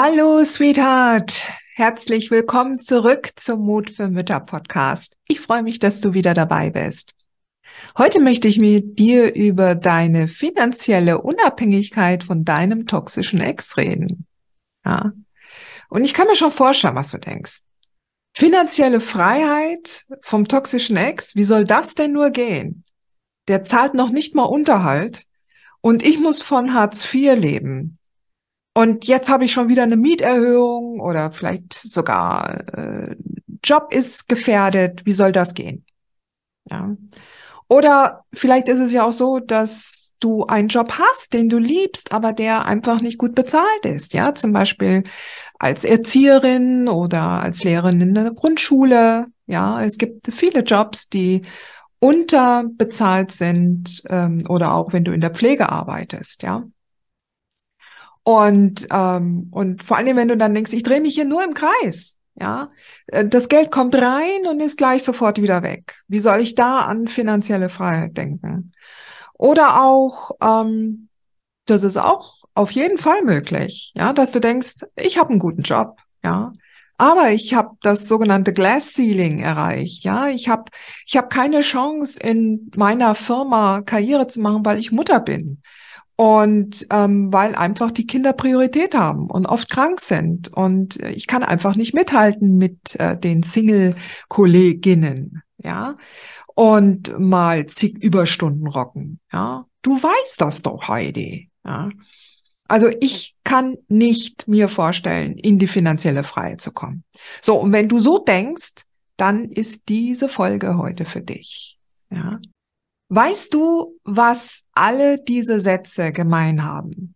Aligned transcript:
Hallo, 0.00 0.44
Sweetheart. 0.44 1.48
Herzlich 1.74 2.30
willkommen 2.30 2.78
zurück 2.78 3.30
zum 3.34 3.66
Mut 3.66 3.90
für 3.90 4.06
Mütter 4.06 4.38
Podcast. 4.38 5.16
Ich 5.26 5.40
freue 5.40 5.64
mich, 5.64 5.80
dass 5.80 6.00
du 6.00 6.14
wieder 6.14 6.34
dabei 6.34 6.70
bist. 6.70 7.16
Heute 7.96 8.20
möchte 8.20 8.46
ich 8.46 8.60
mit 8.60 9.00
dir 9.00 9.34
über 9.34 9.74
deine 9.74 10.28
finanzielle 10.28 11.20
Unabhängigkeit 11.20 12.22
von 12.22 12.44
deinem 12.44 12.86
toxischen 12.86 13.40
Ex 13.40 13.76
reden. 13.76 14.24
Ja. 14.86 15.14
Und 15.88 16.04
ich 16.04 16.14
kann 16.14 16.28
mir 16.28 16.36
schon 16.36 16.52
vorstellen, 16.52 16.94
was 16.94 17.10
du 17.10 17.18
denkst. 17.18 17.62
Finanzielle 18.36 19.00
Freiheit 19.00 20.06
vom 20.22 20.46
toxischen 20.46 20.96
Ex, 20.96 21.34
wie 21.34 21.42
soll 21.42 21.64
das 21.64 21.96
denn 21.96 22.12
nur 22.12 22.30
gehen? 22.30 22.84
Der 23.48 23.64
zahlt 23.64 23.94
noch 23.94 24.10
nicht 24.10 24.36
mal 24.36 24.44
Unterhalt 24.44 25.24
und 25.80 26.04
ich 26.04 26.20
muss 26.20 26.40
von 26.40 26.72
Hartz 26.72 27.12
IV 27.12 27.34
leben. 27.34 27.97
Und 28.78 29.08
jetzt 29.08 29.28
habe 29.28 29.44
ich 29.44 29.50
schon 29.50 29.68
wieder 29.68 29.82
eine 29.82 29.96
Mieterhöhung 29.96 31.00
oder 31.00 31.32
vielleicht 31.32 31.74
sogar 31.74 32.60
äh, 32.78 33.16
Job 33.64 33.92
ist 33.92 34.28
gefährdet. 34.28 35.04
Wie 35.04 35.10
soll 35.10 35.32
das 35.32 35.54
gehen? 35.54 35.84
Ja. 36.70 36.96
Oder 37.68 38.24
vielleicht 38.32 38.68
ist 38.68 38.78
es 38.78 38.92
ja 38.92 39.02
auch 39.02 39.12
so, 39.12 39.40
dass 39.40 40.14
du 40.20 40.46
einen 40.46 40.68
Job 40.68 40.92
hast, 40.92 41.32
den 41.32 41.48
du 41.48 41.58
liebst, 41.58 42.12
aber 42.12 42.32
der 42.32 42.66
einfach 42.66 43.00
nicht 43.00 43.18
gut 43.18 43.34
bezahlt 43.34 43.84
ist. 43.84 44.14
Ja, 44.14 44.36
zum 44.36 44.52
Beispiel 44.52 45.02
als 45.58 45.84
Erzieherin 45.84 46.86
oder 46.86 47.22
als 47.22 47.64
Lehrerin 47.64 48.00
in 48.00 48.14
der 48.14 48.30
Grundschule. 48.30 49.26
Ja, 49.46 49.82
es 49.82 49.98
gibt 49.98 50.32
viele 50.32 50.60
Jobs, 50.60 51.08
die 51.08 51.42
unterbezahlt 51.98 53.32
sind 53.32 54.04
ähm, 54.08 54.38
oder 54.48 54.72
auch 54.74 54.92
wenn 54.92 55.02
du 55.02 55.10
in 55.10 55.20
der 55.20 55.34
Pflege 55.34 55.68
arbeitest. 55.68 56.44
Ja, 56.44 56.62
und, 58.28 58.86
ähm, 58.90 59.48
und 59.52 59.82
vor 59.82 59.96
allem, 59.96 60.18
wenn 60.18 60.28
du 60.28 60.36
dann 60.36 60.52
denkst, 60.52 60.74
ich 60.74 60.82
drehe 60.82 61.00
mich 61.00 61.14
hier 61.14 61.24
nur 61.24 61.42
im 61.42 61.54
Kreis, 61.54 62.18
ja, 62.38 62.68
äh, 63.06 63.26
das 63.26 63.48
Geld 63.48 63.70
kommt 63.70 63.94
rein 63.94 64.46
und 64.46 64.60
ist 64.60 64.76
gleich 64.76 65.02
sofort 65.02 65.40
wieder 65.40 65.62
weg. 65.62 66.02
Wie 66.08 66.18
soll 66.18 66.42
ich 66.42 66.54
da 66.54 66.80
an 66.80 67.08
finanzielle 67.08 67.70
Freiheit 67.70 68.18
denken? 68.18 68.72
Oder 69.32 69.80
auch, 69.80 70.32
ähm, 70.42 71.08
das 71.64 71.84
ist 71.84 71.96
auch 71.96 72.34
auf 72.52 72.70
jeden 72.72 72.98
Fall 72.98 73.22
möglich, 73.22 73.94
ja, 73.96 74.12
dass 74.12 74.30
du 74.30 74.40
denkst, 74.40 74.84
ich 74.94 75.16
habe 75.16 75.30
einen 75.30 75.38
guten 75.38 75.62
Job, 75.62 75.96
ja, 76.22 76.52
aber 76.98 77.30
ich 77.30 77.54
habe 77.54 77.78
das 77.80 78.08
sogenannte 78.08 78.52
Glass 78.52 78.92
Ceiling 78.92 79.38
erreicht. 79.38 80.04
Ja, 80.04 80.28
ich 80.28 80.50
habe 80.50 80.70
ich 81.06 81.16
hab 81.16 81.30
keine 81.30 81.60
Chance 81.60 82.20
in 82.22 82.70
meiner 82.76 83.14
Firma 83.14 83.80
Karriere 83.80 84.26
zu 84.26 84.40
machen, 84.40 84.66
weil 84.66 84.78
ich 84.78 84.92
Mutter 84.92 85.20
bin. 85.20 85.62
Und 86.20 86.84
ähm, 86.90 87.32
weil 87.32 87.54
einfach 87.54 87.92
die 87.92 88.04
Kinder 88.04 88.32
Priorität 88.32 88.96
haben 88.96 89.30
und 89.30 89.46
oft 89.46 89.70
krank 89.70 90.00
sind. 90.00 90.52
Und 90.52 90.96
ich 90.96 91.28
kann 91.28 91.44
einfach 91.44 91.76
nicht 91.76 91.94
mithalten 91.94 92.56
mit 92.56 92.96
äh, 92.98 93.16
den 93.16 93.44
Single-Kolleginnen, 93.44 95.42
ja. 95.58 95.96
Und 96.56 97.16
mal 97.20 97.66
zig 97.66 98.02
Überstunden 98.02 98.66
rocken, 98.66 99.20
ja. 99.32 99.66
Du 99.82 99.92
weißt 99.92 100.40
das 100.40 100.62
doch, 100.62 100.88
Heidi, 100.88 101.50
ja. 101.64 101.88
Also 102.66 102.90
ich 103.00 103.36
kann 103.44 103.76
nicht 103.86 104.48
mir 104.48 104.68
vorstellen, 104.68 105.38
in 105.38 105.60
die 105.60 105.68
finanzielle 105.68 106.24
Freiheit 106.24 106.60
zu 106.60 106.72
kommen. 106.72 107.04
So, 107.40 107.60
und 107.60 107.72
wenn 107.72 107.88
du 107.88 108.00
so 108.00 108.18
denkst, 108.18 108.82
dann 109.16 109.50
ist 109.52 109.88
diese 109.88 110.28
Folge 110.28 110.78
heute 110.78 111.04
für 111.04 111.20
dich. 111.20 111.78
Ja. 112.10 112.40
Weißt 113.08 113.54
du, 113.54 113.98
was 114.04 114.66
alle 114.72 115.16
diese 115.16 115.60
Sätze 115.60 116.12
gemein 116.12 116.62
haben? 116.62 117.14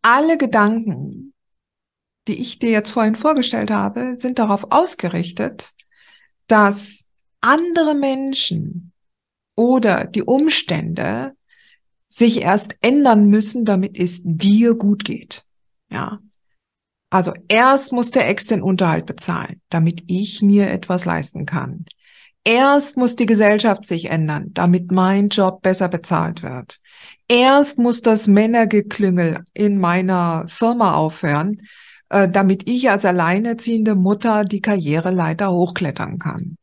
Alle 0.00 0.38
Gedanken, 0.38 1.34
die 2.28 2.40
ich 2.40 2.58
dir 2.58 2.70
jetzt 2.70 2.90
vorhin 2.90 3.14
vorgestellt 3.14 3.70
habe, 3.70 4.16
sind 4.16 4.38
darauf 4.38 4.70
ausgerichtet, 4.70 5.72
dass 6.46 7.06
andere 7.40 7.94
Menschen 7.94 8.92
oder 9.54 10.04
die 10.04 10.22
Umstände 10.22 11.36
sich 12.08 12.40
erst 12.42 12.76
ändern 12.80 13.28
müssen, 13.28 13.64
damit 13.64 13.98
es 13.98 14.20
dir 14.24 14.74
gut 14.74 15.04
geht. 15.04 15.44
Ja. 15.90 16.20
Also 17.10 17.32
erst 17.48 17.92
muss 17.92 18.10
der 18.10 18.28
Ex 18.28 18.46
den 18.46 18.62
Unterhalt 18.62 19.06
bezahlen, 19.06 19.60
damit 19.68 20.04
ich 20.06 20.42
mir 20.42 20.70
etwas 20.70 21.04
leisten 21.04 21.44
kann. 21.44 21.84
Erst 22.44 22.98
muss 22.98 23.16
die 23.16 23.26
Gesellschaft 23.26 23.86
sich 23.86 24.10
ändern, 24.10 24.50
damit 24.52 24.92
mein 24.92 25.30
Job 25.30 25.62
besser 25.62 25.88
bezahlt 25.88 26.42
wird. 26.42 26.78
Erst 27.26 27.78
muss 27.78 28.02
das 28.02 28.28
Männergeklüngel 28.28 29.44
in 29.54 29.78
meiner 29.78 30.44
Firma 30.48 30.94
aufhören, 30.94 31.62
äh, 32.10 32.28
damit 32.28 32.68
ich 32.68 32.90
als 32.90 33.06
alleinerziehende 33.06 33.94
Mutter 33.94 34.44
die 34.44 34.60
Karriereleiter 34.60 35.50
hochklettern 35.50 36.18
kann. 36.18 36.56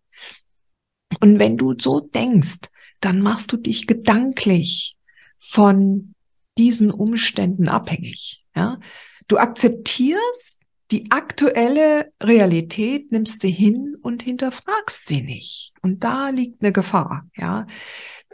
Und 1.20 1.40
wenn 1.40 1.58
du 1.58 1.74
so 1.78 2.00
denkst, 2.00 2.60
dann 3.00 3.20
machst 3.20 3.52
du 3.52 3.58
dich 3.58 3.88
gedanklich 3.88 4.98
von 5.40 6.14
diesen 6.58 6.92
Umständen 6.92 7.68
abhängig. 7.68 8.46
Ja? 8.56 8.80
Du 9.28 9.38
akzeptierst 9.38 10.61
die 10.92 11.10
aktuelle 11.10 12.12
Realität 12.22 13.12
nimmst 13.12 13.44
du 13.44 13.48
hin 13.48 13.96
und 14.02 14.24
hinterfragst 14.24 15.08
sie 15.08 15.22
nicht. 15.22 15.74
Und 15.82 16.04
da 16.04 16.30
liegt 16.30 16.62
eine 16.62 16.74
Gefahr, 16.74 17.28
ja. 17.36 17.66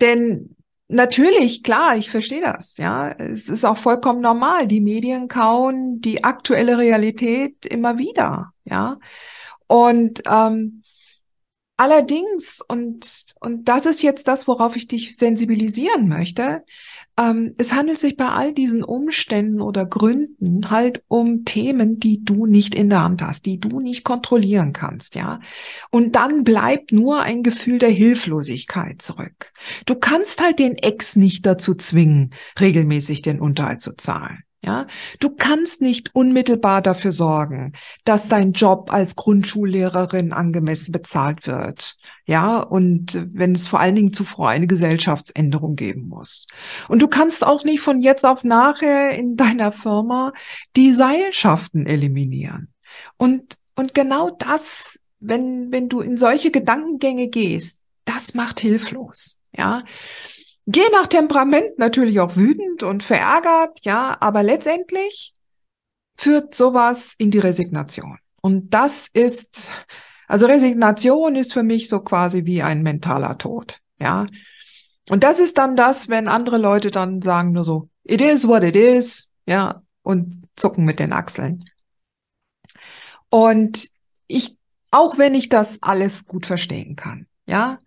Denn 0.02 0.56
natürlich, 0.88 1.64
klar, 1.64 1.98
ich 1.98 2.10
verstehe 2.10 2.42
das, 2.42 2.78
ja. 2.78 3.12
Es 3.12 3.48
ist 3.48 3.64
auch 3.64 3.78
vollkommen 3.78 4.22
normal. 4.22 4.68
Die 4.68 4.82
Medien 4.82 5.28
kauen 5.28 6.02
die 6.02 6.24
aktuelle 6.24 6.78
Realität 6.78 7.66
immer 7.66 7.98
wieder, 7.98 8.52
ja. 8.66 8.98
Und 9.68 10.24
ähm, 10.30 10.84
allerdings, 11.78 12.62
und, 12.68 13.36
und 13.40 13.70
das 13.70 13.86
ist 13.86 14.02
jetzt 14.02 14.28
das, 14.28 14.48
worauf 14.48 14.76
ich 14.76 14.88
dich 14.88 15.16
sensibilisieren 15.16 16.08
möchte, 16.10 16.64
ähm, 17.18 17.54
es 17.58 17.74
handelt 17.74 17.98
sich 17.98 18.16
bei 18.16 18.30
all 18.30 18.54
diesen 18.54 18.84
Umständen 18.84 19.62
oder 19.62 19.86
Gründen 19.86 20.70
halt 20.70 21.04
um 21.08 21.46
Themen, 21.46 22.00
die 22.00 22.24
du 22.24 22.46
nicht 22.46 22.76
in 22.76 22.90
der 22.90 23.04
Hand 23.04 23.22
hast, 23.22 23.46
die 23.46 23.60
du 23.60 23.80
nicht 23.80 24.04
kontrollieren 24.04 24.72
kannst, 24.72 25.16
ja. 25.16 25.40
Und 25.90 26.16
dann 26.16 26.44
bleibt 26.44 26.92
nur 26.92 27.22
ein 27.22 27.42
Gefühl 27.42 27.80
der 27.80 27.90
Hilflosigkeit 27.90 29.02
zurück. 29.02 29.52
Du 29.86 29.96
kannst 29.96 30.42
halt 30.42 30.60
den 30.60 30.78
Ex 30.78 31.16
nicht 31.16 31.46
dazu 31.46 31.74
zwingen, 31.74 32.34
regelmäßig 32.60 33.24
den 33.24 33.40
Unterhalt 33.40 33.82
zu 33.82 33.94
zahlen. 33.94 34.44
Ja, 34.68 34.86
du 35.22 35.30
kannst 35.30 35.82
nicht 35.82 36.14
unmittelbar 36.14 36.82
dafür 36.82 37.14
sorgen, 37.14 37.72
dass 38.04 38.28
dein 38.28 38.52
Job 38.52 38.92
als 38.92 39.16
Grundschullehrerin 39.16 40.34
angemessen 40.34 40.92
bezahlt 40.92 41.48
wird. 41.48 41.96
Ja, 42.26 42.60
und 42.60 43.18
wenn 43.32 43.54
es 43.54 43.70
vor 43.70 43.80
allen 43.80 43.96
Dingen 43.96 44.12
zuvor 44.12 44.50
eine 44.50 44.68
Gesellschaftsänderung 44.68 45.78
geben 45.78 46.10
muss. 46.10 46.48
Und 46.90 47.02
du 47.02 47.08
kannst 47.08 47.46
auch 47.46 47.64
nicht 47.64 47.80
von 47.80 48.02
jetzt 48.02 48.26
auf 48.26 48.44
nachher 48.44 49.12
in 49.12 49.38
deiner 49.38 49.72
Firma 49.72 50.34
die 50.76 50.92
Seilschaften 50.92 51.86
eliminieren. 51.86 52.74
Und, 53.16 53.56
und 53.76 53.94
genau 53.94 54.32
das, 54.32 55.00
wenn, 55.22 55.72
wenn 55.72 55.88
du 55.88 56.02
in 56.02 56.18
solche 56.18 56.52
Gedankengänge 56.52 57.30
gehst, 57.30 57.80
das 58.04 58.34
macht 58.34 58.60
hilflos. 58.60 59.40
Ja, 59.58 59.82
Je 60.70 60.84
nach 60.92 61.08
Temperament 61.08 61.80
natürlich 61.80 62.20
auch 62.20 62.36
wütend 62.36 62.84
und 62.84 63.02
verärgert, 63.02 63.80
ja, 63.86 64.18
aber 64.20 64.44
letztendlich 64.44 65.34
führt 66.18 66.54
sowas 66.54 67.16
in 67.18 67.32
die 67.32 67.40
Resignation. 67.40 68.18
Und 68.42 68.74
das 68.74 69.08
ist, 69.08 69.72
also 70.28 70.46
Resignation 70.46 71.38
ist 71.38 71.54
für 71.54 71.64
mich 71.64 71.88
so 71.88 72.02
quasi 72.02 72.44
wie 72.44 72.62
ein 72.64 72.84
mentaler 72.84 73.38
Tod, 73.38 73.80
ja. 73.98 74.28
Und 75.10 75.24
das 75.24 75.40
ist 75.40 75.58
dann 75.58 75.78
das, 75.78 76.10
wenn 76.10 76.28
andere 76.28 76.58
Leute 76.58 76.92
dann 76.92 77.22
sagen 77.22 77.54
nur 77.54 77.64
so, 77.64 77.90
it 78.04 78.20
is 78.20 78.46
what 78.46 78.64
it 78.64 78.76
is, 78.76 79.32
ja, 79.46 79.82
und 80.04 80.50
zucken 80.58 80.84
mit 80.84 81.00
den 81.00 81.14
Achseln. 81.14 81.64
Und 83.30 83.88
ich, 84.28 84.58
auch 84.92 85.18
wenn 85.18 85.34
ich 85.34 85.48
das 85.48 85.82
alles 85.82 86.26
gut 86.26 86.46
verstehen 86.46 86.98
kann, 86.98 87.28
ja, 87.46 87.80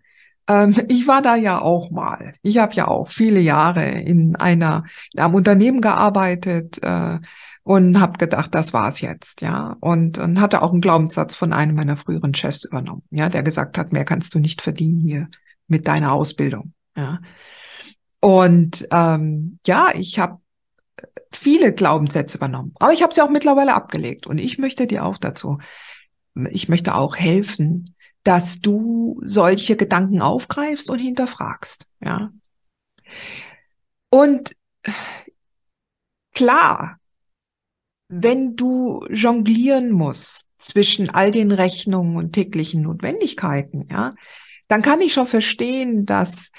ähm, 0.51 0.75
ich 0.89 1.07
war 1.07 1.21
da 1.21 1.35
ja 1.35 1.61
auch 1.61 1.91
mal. 1.91 2.33
Ich 2.41 2.57
habe 2.57 2.73
ja 2.73 2.87
auch 2.87 3.07
viele 3.07 3.39
Jahre 3.39 3.83
in 3.85 4.35
einer 4.35 4.83
in 5.13 5.19
einem 5.19 5.35
Unternehmen 5.35 5.81
gearbeitet 5.81 6.81
äh, 6.83 7.19
und 7.63 7.99
habe 7.99 8.17
gedacht, 8.17 8.53
das 8.55 8.73
war's 8.73 9.01
jetzt, 9.01 9.41
ja. 9.41 9.77
Und, 9.79 10.17
und 10.17 10.41
hatte 10.41 10.61
auch 10.61 10.71
einen 10.71 10.81
Glaubenssatz 10.81 11.35
von 11.35 11.53
einem 11.53 11.75
meiner 11.75 11.97
früheren 11.97 12.33
Chefs 12.33 12.65
übernommen, 12.65 13.03
ja, 13.11 13.29
der 13.29 13.43
gesagt 13.43 13.77
hat, 13.77 13.93
mehr 13.93 14.05
kannst 14.05 14.33
du 14.33 14.39
nicht 14.39 14.61
verdienen 14.61 14.99
hier 14.99 15.27
mit 15.67 15.87
deiner 15.87 16.11
Ausbildung, 16.11 16.73
ja. 16.95 17.19
Und 18.19 18.87
ähm, 18.91 19.59
ja, 19.65 19.89
ich 19.95 20.19
habe 20.19 20.39
viele 21.31 21.73
Glaubenssätze 21.73 22.37
übernommen, 22.37 22.73
aber 22.79 22.93
ich 22.93 23.01
habe 23.01 23.13
sie 23.13 23.21
auch 23.21 23.29
mittlerweile 23.29 23.73
abgelegt. 23.73 24.27
Und 24.27 24.37
ich 24.39 24.57
möchte 24.57 24.85
dir 24.85 25.05
auch 25.05 25.17
dazu, 25.17 25.57
ich 26.49 26.69
möchte 26.69 26.95
auch 26.95 27.17
helfen, 27.17 27.95
dass 28.23 28.61
du 28.61 29.19
solche 29.23 29.75
Gedanken 29.75 30.21
aufgreifst 30.21 30.89
und 30.89 30.99
hinterfragst, 30.99 31.87
ja. 32.03 32.31
Und 34.09 34.51
klar, 36.33 36.97
wenn 38.09 38.55
du 38.55 39.05
jonglieren 39.09 39.91
musst 39.91 40.49
zwischen 40.57 41.09
all 41.09 41.31
den 41.31 41.51
Rechnungen 41.51 42.17
und 42.17 42.33
täglichen 42.33 42.83
Notwendigkeiten, 42.83 43.87
ja, 43.89 44.11
dann 44.67 44.81
kann 44.81 45.01
ich 45.01 45.13
schon 45.13 45.27
verstehen, 45.27 46.05
dass 46.05 46.51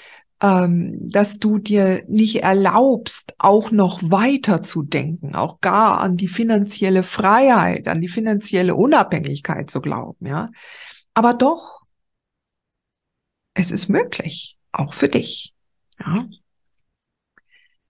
ähm, 0.43 0.97
dass 1.09 1.39
du 1.39 1.57
dir 1.57 2.03
nicht 2.09 2.43
erlaubst, 2.43 3.33
auch 3.37 3.71
noch 3.71 4.01
weiter 4.03 4.61
zu 4.61 4.83
denken, 4.83 5.35
auch 5.35 5.61
gar 5.61 6.01
an 6.01 6.17
die 6.17 6.27
finanzielle 6.27 7.03
Freiheit, 7.03 7.87
an 7.87 8.01
die 8.01 8.09
finanzielle 8.09 8.75
Unabhängigkeit 8.75 9.71
zu 9.71 9.79
glauben, 9.79 10.27
ja. 10.27 10.47
Aber 11.13 11.33
doch, 11.33 11.81
es 13.53 13.71
ist 13.71 13.89
möglich, 13.89 14.57
auch 14.71 14.93
für 14.93 15.09
dich, 15.09 15.53
ja. 15.99 16.27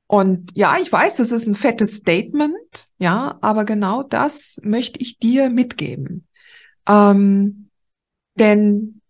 Und 0.08 0.52
ja, 0.56 0.78
ich 0.78 0.92
weiß, 0.92 1.18
das 1.18 1.31
ist 1.31 1.48
ein 1.48 1.56
fettes 1.56 1.96
Statement, 1.96 2.88
ja, 3.00 3.38
aber 3.42 3.66
genau 3.66 4.04
das 4.04 4.60
möchte 4.62 5.02
ich 5.02 5.18
dir 5.18 5.50
mitgeben. 5.50 6.28
Ähm, 6.88 7.70
denn 8.36 9.02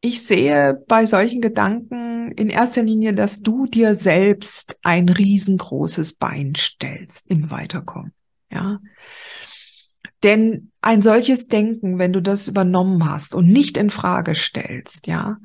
ich 0.00 0.24
sehe 0.24 0.82
bei 0.88 1.04
solchen 1.04 1.42
Gedanken 1.42 2.32
in 2.32 2.48
erster 2.48 2.82
Linie, 2.82 3.12
dass 3.12 3.42
du 3.42 3.66
dir 3.66 3.94
selbst 3.94 4.78
ein 4.82 5.08
riesengroßes 5.08 6.14
Bein 6.14 6.54
stellst 6.54 7.28
im 7.28 7.50
Weiterkommen, 7.50 8.12
ja. 8.50 8.80
Denn 10.22 10.70
ein 10.80 11.02
solches 11.02 11.48
Denken, 11.48 11.98
wenn 11.98 12.12
du 12.12 12.20
das 12.20 12.48
übernommen 12.48 13.08
hast 13.08 13.34
und 13.34 13.46
nicht 13.48 13.76
in 13.76 13.90
Frage 13.90 14.34
stellst, 14.34 15.06
ja, 15.06 15.38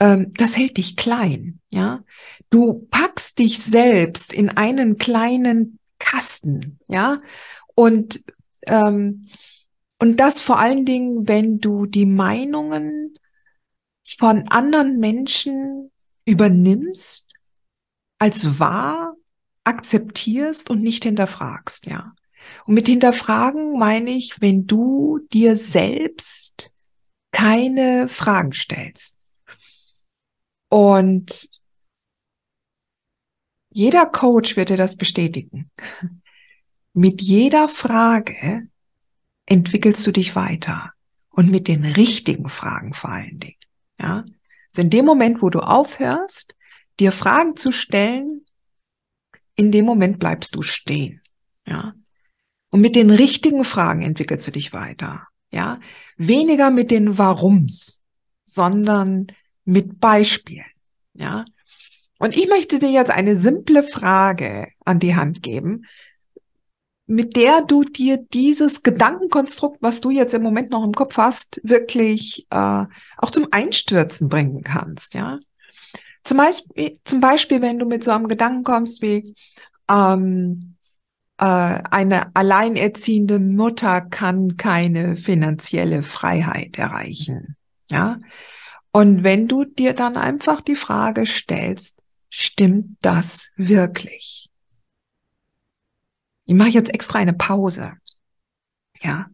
ähm, 0.00 0.32
das 0.36 0.56
hält 0.56 0.76
dich 0.76 0.96
klein, 0.96 1.60
ja. 1.70 2.04
Du 2.50 2.86
packst 2.90 3.38
dich 3.38 3.58
selbst 3.58 4.32
in 4.32 4.50
einen 4.50 4.98
kleinen 4.98 5.78
Kasten, 5.98 6.78
ja, 6.88 7.20
und 7.74 8.24
ähm, 8.66 9.28
und 9.98 10.20
das 10.20 10.40
vor 10.40 10.58
allen 10.58 10.84
Dingen, 10.84 11.28
wenn 11.28 11.60
du 11.60 11.86
die 11.86 12.06
Meinungen 12.06 13.18
von 14.18 14.48
anderen 14.48 14.98
Menschen 14.98 15.90
übernimmst, 16.26 17.32
als 18.18 18.58
wahr 18.58 19.14
akzeptierst 19.64 20.68
und 20.68 20.82
nicht 20.82 21.04
hinterfragst, 21.04 21.86
ja. 21.86 22.12
Und 22.66 22.74
mit 22.74 22.88
hinterfragen 22.88 23.78
meine 23.78 24.10
ich, 24.10 24.40
wenn 24.40 24.66
du 24.66 25.20
dir 25.32 25.56
selbst 25.56 26.70
keine 27.32 28.08
Fragen 28.08 28.52
stellst. 28.52 29.18
Und 30.68 31.48
jeder 33.72 34.06
Coach 34.06 34.56
wird 34.56 34.68
dir 34.68 34.76
das 34.76 34.96
bestätigen. 34.96 35.70
Mit 36.92 37.22
jeder 37.22 37.68
Frage 37.68 38.68
entwickelst 39.46 40.06
du 40.06 40.12
dich 40.12 40.36
weiter 40.36 40.92
und 41.30 41.50
mit 41.50 41.66
den 41.66 41.84
richtigen 41.84 42.48
Fragen 42.48 42.94
vor 42.94 43.10
allen 43.10 43.40
Dingen. 43.40 43.58
Ja, 43.98 44.24
also 44.68 44.82
in 44.82 44.90
dem 44.90 45.04
Moment, 45.04 45.42
wo 45.42 45.50
du 45.50 45.60
aufhörst, 45.60 46.54
dir 47.00 47.12
Fragen 47.12 47.56
zu 47.56 47.72
stellen, 47.72 48.44
in 49.56 49.70
dem 49.70 49.84
Moment 49.84 50.18
bleibst 50.18 50.54
du 50.54 50.62
stehen. 50.62 51.20
Ja, 51.66 51.94
und 52.74 52.80
mit 52.80 52.96
den 52.96 53.10
richtigen 53.10 53.62
Fragen 53.62 54.02
entwickelst 54.02 54.48
du 54.48 54.50
dich 54.50 54.72
weiter. 54.72 55.28
Ja, 55.52 55.78
weniger 56.16 56.70
mit 56.70 56.90
den 56.90 57.18
Warums, 57.18 58.04
sondern 58.42 59.28
mit 59.64 60.00
Beispielen. 60.00 60.64
Ja. 61.12 61.44
Und 62.18 62.36
ich 62.36 62.48
möchte 62.48 62.80
dir 62.80 62.90
jetzt 62.90 63.12
eine 63.12 63.36
simple 63.36 63.84
Frage 63.84 64.66
an 64.84 64.98
die 64.98 65.14
Hand 65.14 65.40
geben, 65.40 65.84
mit 67.06 67.36
der 67.36 67.62
du 67.62 67.84
dir 67.84 68.16
dieses 68.16 68.82
Gedankenkonstrukt, 68.82 69.80
was 69.80 70.00
du 70.00 70.10
jetzt 70.10 70.34
im 70.34 70.42
Moment 70.42 70.70
noch 70.70 70.82
im 70.82 70.94
Kopf 70.94 71.16
hast, 71.16 71.60
wirklich 71.62 72.48
äh, 72.50 72.86
auch 73.18 73.30
zum 73.30 73.46
Einstürzen 73.52 74.28
bringen 74.28 74.64
kannst, 74.64 75.14
ja. 75.14 75.38
Zum 76.24 76.38
Beispiel, 76.38 76.98
zum 77.04 77.20
Beispiel, 77.20 77.62
wenn 77.62 77.78
du 77.78 77.86
mit 77.86 78.02
so 78.02 78.10
einem 78.10 78.26
Gedanken 78.26 78.64
kommst 78.64 79.00
wie 79.00 79.32
ähm, 79.88 80.70
äh, 80.72 80.73
eine 81.36 82.34
alleinerziehende 82.34 83.38
Mutter 83.38 84.00
kann 84.02 84.56
keine 84.56 85.16
finanzielle 85.16 86.02
Freiheit 86.02 86.78
erreichen, 86.78 87.56
ja, 87.90 88.18
und 88.92 89.24
wenn 89.24 89.48
du 89.48 89.64
dir 89.64 89.92
dann 89.92 90.16
einfach 90.16 90.60
die 90.60 90.76
Frage 90.76 91.26
stellst, 91.26 92.00
stimmt 92.28 92.96
das 93.00 93.50
wirklich? 93.56 94.50
Ich 96.44 96.54
mache 96.54 96.68
jetzt 96.68 96.94
extra 96.94 97.18
eine 97.18 97.32
Pause. 97.32 97.94
Ja, 99.00 99.26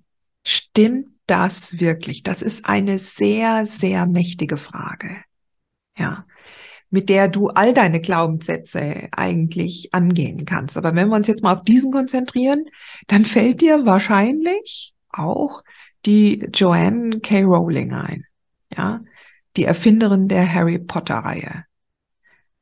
stimmt 0.47 1.09
das 1.27 1.79
wirklich? 1.79 2.23
Das 2.23 2.41
ist 2.41 2.65
eine 2.65 2.99
sehr, 2.99 3.67
sehr 3.67 4.07
mächtige 4.07 4.57
Frage. 4.57 5.23
Ja, 5.97 6.25
mit 6.91 7.09
der 7.09 7.29
du 7.29 7.49
all 7.49 7.73
deine 7.73 8.01
Glaubenssätze 8.01 9.09
eigentlich 9.13 9.95
angehen 9.95 10.45
kannst. 10.45 10.77
Aber 10.77 10.95
wenn 10.95 11.09
wir 11.09 11.17
uns 11.17 11.29
jetzt 11.29 11.43
mal 11.43 11.57
auf 11.57 11.65
diesen 11.65 11.93
konzentrieren, 11.93 12.67
dann 13.07 13.25
fällt 13.25 13.61
dir 13.61 13.87
wahrscheinlich 13.87 14.93
auch 15.11 15.63
die 16.05 16.49
Joanne 16.53 17.21
K. 17.21 17.43
Rowling 17.43 17.93
ein. 17.93 18.25
Ja, 18.77 19.01
die 19.57 19.65
Erfinderin 19.65 20.29
der 20.29 20.53
Harry 20.53 20.79
Potter 20.79 21.17
Reihe, 21.17 21.65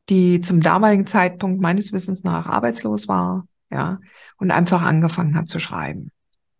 die 0.08 0.40
zum 0.40 0.62
damaligen 0.62 1.06
Zeitpunkt 1.06 1.60
meines 1.60 1.92
Wissens 1.92 2.24
nach 2.24 2.46
arbeitslos 2.46 3.08
war, 3.08 3.46
ja, 3.70 3.98
und 4.38 4.50
einfach 4.50 4.82
angefangen 4.82 5.36
hat 5.36 5.48
zu 5.48 5.60
schreiben, 5.60 6.10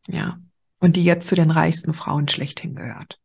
ja, 0.06 0.38
und 0.80 0.96
die 0.96 1.04
jetzt 1.04 1.28
zu 1.28 1.34
den 1.34 1.50
reichsten 1.50 1.94
Frauen 1.94 2.28
schlechthin 2.28 2.74
gehört. 2.74 3.18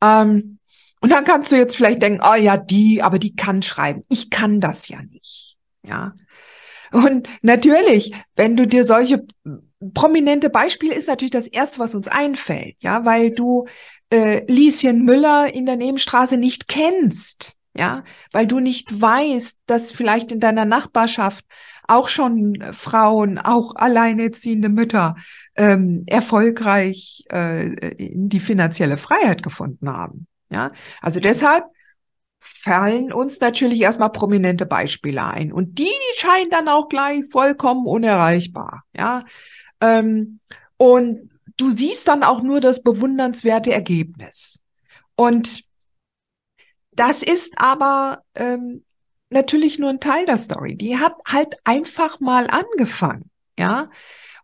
Ähm, 0.00 0.58
und 1.04 1.10
dann 1.10 1.26
kannst 1.26 1.52
du 1.52 1.56
jetzt 1.56 1.76
vielleicht 1.76 2.00
denken, 2.00 2.22
oh 2.24 2.34
ja, 2.34 2.56
die, 2.56 3.02
aber 3.02 3.18
die 3.18 3.36
kann 3.36 3.60
schreiben. 3.60 4.04
Ich 4.08 4.30
kann 4.30 4.58
das 4.58 4.88
ja 4.88 5.02
nicht, 5.02 5.58
ja. 5.82 6.14
Und 6.92 7.28
natürlich, 7.42 8.14
wenn 8.36 8.56
du 8.56 8.66
dir 8.66 8.84
solche 8.84 9.22
prominente 9.92 10.48
Beispiele 10.48 10.94
ist 10.94 11.06
natürlich 11.06 11.30
das 11.30 11.46
erste, 11.46 11.78
was 11.78 11.94
uns 11.94 12.08
einfällt, 12.08 12.76
ja, 12.78 13.04
weil 13.04 13.32
du 13.32 13.66
äh, 14.08 14.50
Lieschen 14.50 15.04
Müller 15.04 15.52
in 15.52 15.66
der 15.66 15.76
Nebenstraße 15.76 16.38
nicht 16.38 16.68
kennst, 16.68 17.58
ja, 17.76 18.02
weil 18.32 18.46
du 18.46 18.58
nicht 18.58 18.98
weißt, 18.98 19.58
dass 19.66 19.92
vielleicht 19.92 20.32
in 20.32 20.40
deiner 20.40 20.64
Nachbarschaft 20.64 21.44
auch 21.86 22.08
schon 22.08 22.64
Frauen, 22.72 23.36
auch 23.36 23.76
alleinerziehende 23.76 24.70
Mütter 24.70 25.16
ähm, 25.54 26.04
erfolgreich 26.06 27.26
äh, 27.30 27.74
in 27.92 28.30
die 28.30 28.40
finanzielle 28.40 28.96
Freiheit 28.96 29.42
gefunden 29.42 29.90
haben. 29.90 30.28
Ja, 30.54 30.70
also 31.02 31.18
deshalb 31.18 31.64
fallen 32.38 33.12
uns 33.12 33.40
natürlich 33.40 33.80
erstmal 33.80 34.12
prominente 34.12 34.66
Beispiele 34.66 35.24
ein 35.24 35.52
und 35.52 35.80
die 35.80 35.90
scheinen 36.14 36.48
dann 36.48 36.68
auch 36.68 36.88
gleich 36.88 37.24
vollkommen 37.28 37.86
unerreichbar. 37.86 38.84
Ja, 38.96 39.24
ähm, 39.80 40.38
und 40.76 41.30
du 41.56 41.70
siehst 41.70 42.06
dann 42.06 42.22
auch 42.22 42.40
nur 42.40 42.60
das 42.60 42.84
bewundernswerte 42.84 43.72
Ergebnis. 43.72 44.62
Und 45.16 45.64
das 46.92 47.24
ist 47.24 47.54
aber 47.56 48.22
ähm, 48.36 48.84
natürlich 49.30 49.80
nur 49.80 49.90
ein 49.90 49.98
Teil 49.98 50.24
der 50.26 50.36
Story. 50.36 50.76
Die 50.76 50.98
hat 50.98 51.14
halt 51.26 51.56
einfach 51.64 52.20
mal 52.20 52.48
angefangen, 52.48 53.28
ja. 53.58 53.90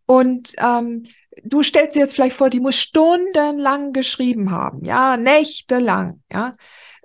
Und 0.06 0.54
ähm, 0.58 1.04
du 1.44 1.62
stellst 1.62 1.96
dir 1.96 2.00
jetzt 2.00 2.14
vielleicht 2.14 2.36
vor, 2.36 2.50
die 2.50 2.60
muss 2.60 2.76
stundenlang 2.76 3.92
geschrieben 3.92 4.50
haben, 4.50 4.84
ja, 4.84 5.16
nächtelang, 5.16 6.22
ja. 6.32 6.54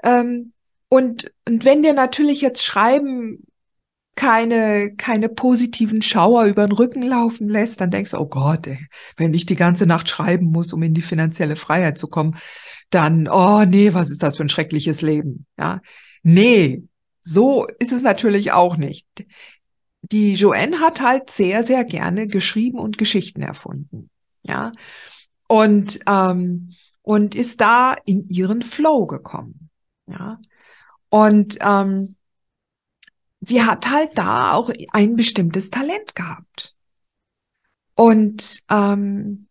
Ähm, 0.03 0.53
und, 0.89 1.31
und 1.47 1.65
wenn 1.65 1.83
dir 1.83 1.93
natürlich 1.93 2.41
jetzt 2.41 2.63
Schreiben 2.63 3.43
keine, 4.15 4.95
keine 4.95 5.27
positiven 5.29 6.01
Schauer 6.01 6.45
über 6.45 6.65
den 6.65 6.71
Rücken 6.71 7.01
laufen 7.01 7.49
lässt, 7.49 7.81
dann 7.81 7.91
denkst 7.91 8.11
du, 8.11 8.17
oh 8.17 8.27
Gott, 8.27 8.65
ey, 8.67 8.87
wenn 9.17 9.33
ich 9.33 9.45
die 9.45 9.57
ganze 9.57 9.85
Nacht 9.85 10.09
schreiben 10.09 10.45
muss, 10.45 10.71
um 10.71 10.81
in 10.83 10.93
die 10.93 11.01
finanzielle 11.01 11.57
Freiheit 11.57 11.97
zu 11.97 12.07
kommen, 12.07 12.37
dann, 12.89 13.27
oh 13.27 13.65
nee, 13.65 13.93
was 13.93 14.11
ist 14.11 14.23
das 14.23 14.37
für 14.37 14.43
ein 14.43 14.49
schreckliches 14.49 15.01
Leben? 15.01 15.45
Ja, 15.57 15.81
nee, 16.23 16.83
so 17.21 17.67
ist 17.79 17.91
es 17.91 18.03
natürlich 18.03 18.53
auch 18.53 18.77
nicht. 18.77 19.05
Die 20.01 20.35
Joanne 20.35 20.79
hat 20.79 21.01
halt 21.01 21.29
sehr, 21.29 21.63
sehr 21.63 21.83
gerne 21.83 22.27
geschrieben 22.27 22.79
und 22.79 22.97
Geschichten 22.97 23.41
erfunden. 23.41 24.09
Ja, 24.47 24.71
und, 25.47 25.99
ähm, 26.07 26.75
und 27.01 27.35
ist 27.35 27.61
da 27.61 27.93
in 28.05 28.23
ihren 28.29 28.61
Flow 28.61 29.05
gekommen. 29.05 29.69
Ja, 30.07 30.39
und 31.09 31.57
ähm, 31.61 32.15
sie 33.41 33.63
hat 33.63 33.89
halt 33.89 34.17
da 34.17 34.53
auch 34.53 34.71
ein 34.91 35.15
bestimmtes 35.15 35.69
Talent 35.69 36.15
gehabt. 36.15 36.75
Und 37.95 38.61
ähm, 38.69 39.47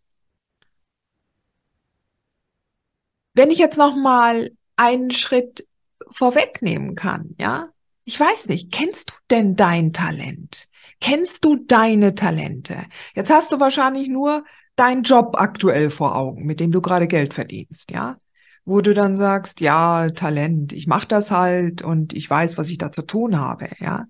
wenn 3.33 3.51
ich 3.51 3.57
jetzt 3.57 3.77
noch 3.77 3.95
mal 3.95 4.51
einen 4.75 5.11
Schritt 5.11 5.67
vorwegnehmen 6.09 6.95
kann, 6.95 7.35
ja, 7.39 7.69
ich 8.05 8.19
weiß 8.19 8.49
nicht, 8.49 8.71
kennst 8.71 9.09
du 9.09 9.13
denn 9.31 9.55
dein 9.55 9.91
Talent? 9.91 10.67
Kennst 11.01 11.43
du 11.43 11.55
deine 11.55 12.13
Talente? 12.13 12.85
Jetzt 13.15 13.31
hast 13.31 13.51
du 13.51 13.59
wahrscheinlich 13.59 14.07
nur 14.07 14.45
deinen 14.75 15.03
Job 15.03 15.35
aktuell 15.37 15.89
vor 15.89 16.15
Augen, 16.15 16.45
mit 16.45 16.59
dem 16.59 16.71
du 16.71 16.81
gerade 16.81 17.07
Geld 17.07 17.33
verdienst, 17.33 17.91
ja? 17.91 18.17
wo 18.65 18.81
du 18.81 18.93
dann 18.93 19.15
sagst, 19.15 19.61
ja, 19.61 20.09
Talent, 20.09 20.73
ich 20.73 20.87
mache 20.87 21.07
das 21.07 21.31
halt 21.31 21.83
und 21.83 22.13
ich 22.13 22.29
weiß, 22.29 22.57
was 22.57 22.69
ich 22.69 22.79
da 22.79 22.91
zu 22.91 23.03
tun 23.03 23.39
habe, 23.39 23.69
ja. 23.79 24.05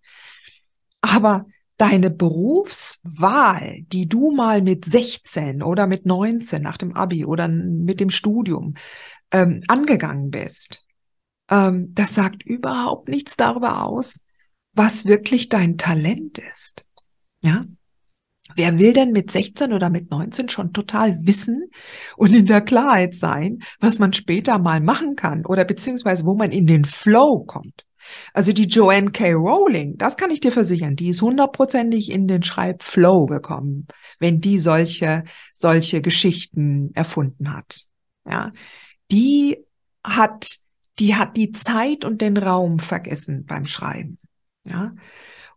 Aber 1.02 1.46
deine 1.78 2.10
Berufswahl, 2.10 3.82
die 3.92 4.08
du 4.08 4.32
mal 4.32 4.62
mit 4.62 4.86
16 4.86 5.62
oder 5.62 5.88
mit 5.88 6.06
19 6.06 6.62
nach 6.62 6.78
dem 6.78 6.96
Abi 6.96 7.26
oder 7.26 7.50
mit 7.50 8.00
dem 8.00 8.10
Studium 8.10 8.76
ähm, 9.32 9.62
angegangen 9.68 10.32
bist, 10.32 10.86
ähm, 11.50 11.94
das 11.94 12.16
sagt 12.16 12.44
überhaupt 12.44 13.10
nichts 13.10 13.36
darüber 13.36 13.84
aus, 13.84 14.24
was 14.72 15.06
wirklich 15.06 15.50
dein 15.50 15.78
Talent 15.78 16.38
ist. 16.38 16.86
Ja. 17.42 17.66
Wer 18.56 18.80
will 18.80 18.94
denn 18.94 19.12
mit 19.12 19.32
16 19.32 19.74
oder 19.74 19.90
mit 19.90 20.10
19 20.10 20.50
schon 20.50 20.74
total 20.74 21.26
wissen 21.26 21.70
und 22.16 22.34
in 22.34 22.46
der 22.46 22.62
Klarheit 22.62 23.14
sein, 23.14 23.60
was 23.80 24.00
man 24.00 24.14
später 24.14 24.58
mal 24.60 24.80
machen 24.80 25.16
kann 25.16 25.46
oder 25.46 25.66
beziehungsweise 25.66 26.26
wo 26.26 26.36
man 26.36 26.52
in 26.52 26.66
den 26.66 26.86
Flow 26.86 27.44
kommt? 27.46 27.86
Also 28.34 28.54
die 28.54 28.68
Joanne 28.68 29.12
K. 29.12 29.34
Rowling, 29.34 29.98
das 29.98 30.18
kann 30.18 30.32
ich 30.32 30.40
dir 30.40 30.52
versichern, 30.52 30.96
die 30.96 31.10
ist 31.10 31.22
hundertprozentig 31.22 32.12
in 32.12 32.28
den 32.28 32.44
Schreibflow 32.44 33.26
gekommen, 33.26 33.88
wenn 34.20 34.42
die 34.42 34.60
solche, 34.60 35.24
solche 35.54 36.02
Geschichten 36.02 36.92
erfunden 36.94 37.54
hat. 37.54 37.86
Ja, 38.30 38.52
die 39.12 39.58
hat, 40.04 40.58
die 41.00 41.16
hat 41.16 41.38
die 41.38 41.52
Zeit 41.52 42.06
und 42.06 42.22
den 42.22 42.38
Raum 42.38 42.80
vergessen 42.80 43.46
beim 43.46 43.66
Schreiben. 43.66 44.20
Ja, 44.64 44.94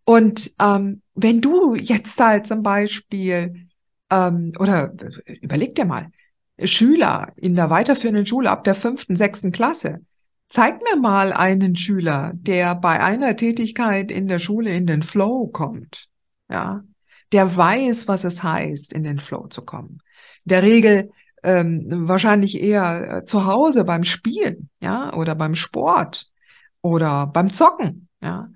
und 0.09 0.55
ähm, 0.59 1.03
wenn 1.15 1.43
du 1.43 1.75
jetzt 1.75 2.19
halt 2.19 2.47
zum 2.47 2.63
Beispiel, 2.63 3.67
ähm, 4.09 4.55
oder 4.59 4.95
überleg 5.43 5.75
dir 5.75 5.85
mal, 5.85 6.07
Schüler 6.65 7.35
in 7.37 7.55
der 7.55 7.69
weiterführenden 7.69 8.25
Schule 8.25 8.51
ab 8.51 8.65
der 8.65 8.75
fünften, 8.75 9.17
sechsten 9.17 9.53
Klasse, 9.53 10.01
zeig 10.49 10.81
mir 10.83 10.97
mal 10.99 11.35
einen 11.35 11.77
Schüler, 11.77 12.33
der 12.37 12.75
bei 12.75 13.01
einer 13.01 13.37
Tätigkeit 13.37 14.11
in 14.11 14.29
der 14.29 14.39
Schule 14.39 14.71
in 14.71 14.87
den 14.87 15.03
Flow 15.03 15.47
kommt. 15.49 16.09
Ja, 16.51 16.85
der 17.33 17.55
weiß, 17.55 18.09
was 18.09 18.25
es 18.25 18.43
heißt, 18.43 18.95
in 18.95 19.03
den 19.03 19.19
Flow 19.19 19.49
zu 19.49 19.61
kommen. 19.61 19.99
In 20.47 20.49
der 20.49 20.63
Regel 20.63 21.11
ähm, 21.43 21.85
wahrscheinlich 22.09 22.63
eher 22.63 23.19
äh, 23.19 23.25
zu 23.27 23.45
Hause 23.45 23.85
beim 23.85 24.05
Spielen, 24.05 24.71
ja, 24.81 25.13
oder 25.13 25.35
beim 25.35 25.55
Sport 25.55 26.31
oder 26.81 27.27
beim 27.27 27.53
Zocken, 27.53 28.09
ja. 28.23 28.49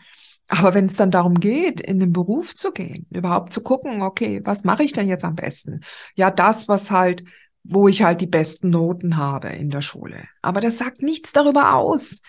Aber 0.54 0.74
wenn 0.74 0.84
es 0.84 0.96
dann 0.96 1.10
darum 1.10 1.40
geht, 1.40 1.80
in 1.80 1.98
den 1.98 2.12
Beruf 2.12 2.54
zu 2.54 2.72
gehen, 2.72 3.06
überhaupt 3.08 3.54
zu 3.54 3.62
gucken, 3.62 4.02
okay, 4.02 4.42
was 4.44 4.64
mache 4.64 4.82
ich 4.82 4.92
denn 4.92 5.08
jetzt 5.08 5.24
am 5.24 5.34
besten? 5.34 5.80
Ja, 6.14 6.30
das, 6.30 6.68
was 6.68 6.90
halt, 6.90 7.24
wo 7.64 7.88
ich 7.88 8.02
halt 8.02 8.20
die 8.20 8.26
besten 8.26 8.68
Noten 8.68 9.16
habe 9.16 9.48
in 9.48 9.70
der 9.70 9.80
Schule. 9.80 10.24
Aber 10.42 10.60
das 10.60 10.76
sagt 10.76 11.00
nichts 11.00 11.32
darüber 11.32 11.74
aus, 11.74 12.20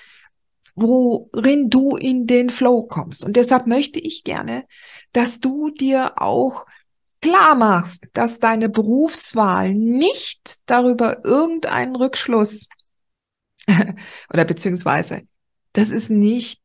worin 0.73 1.69
du 1.69 1.97
in 1.97 2.25
den 2.25 2.49
Flow 2.49 2.83
kommst. 2.83 3.25
Und 3.25 3.35
deshalb 3.35 3.67
möchte 3.67 3.99
ich 3.99 4.23
gerne, 4.23 4.65
dass 5.11 5.41
du 5.41 5.69
dir 5.69 6.13
auch 6.15 6.65
klar 7.19 7.55
machst, 7.55 8.07
dass 8.13 8.39
deine 8.39 8.69
Berufswahl 8.69 9.73
nicht 9.73 10.61
darüber 10.65 11.25
irgendeinen 11.25 11.97
Rückschluss 11.97 12.69
oder 14.33 14.45
beziehungsweise 14.45 15.23
das 15.73 15.89
ist 15.91 16.09
nicht 16.09 16.61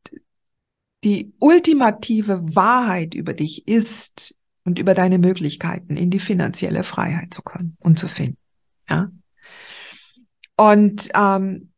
die 1.04 1.32
ultimative 1.38 2.56
Wahrheit 2.56 3.14
über 3.14 3.32
dich 3.32 3.68
ist 3.68 4.34
und 4.64 4.78
über 4.78 4.94
deine 4.94 5.18
Möglichkeiten 5.18 5.96
in 5.96 6.10
die 6.10 6.18
finanzielle 6.18 6.82
Freiheit 6.82 7.32
zu 7.32 7.42
kommen 7.42 7.76
und 7.80 7.98
zu 7.98 8.08
finden. 8.08 8.38
Ja. 8.88 9.10
Und 10.56 11.08
ähm, 11.14 11.72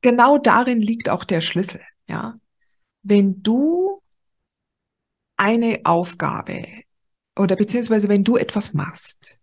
genau 0.00 0.38
darin 0.38 0.80
liegt 0.80 1.08
auch 1.08 1.24
der 1.24 1.40
Schlüssel. 1.40 1.82
Ja. 2.08 2.38
Wenn 3.02 3.42
du 3.42 4.02
eine 5.36 5.80
Aufgabe 5.84 6.66
oder 7.36 7.56
beziehungsweise 7.56 8.08
wenn 8.08 8.24
du 8.24 8.36
etwas 8.36 8.74
machst, 8.74 9.40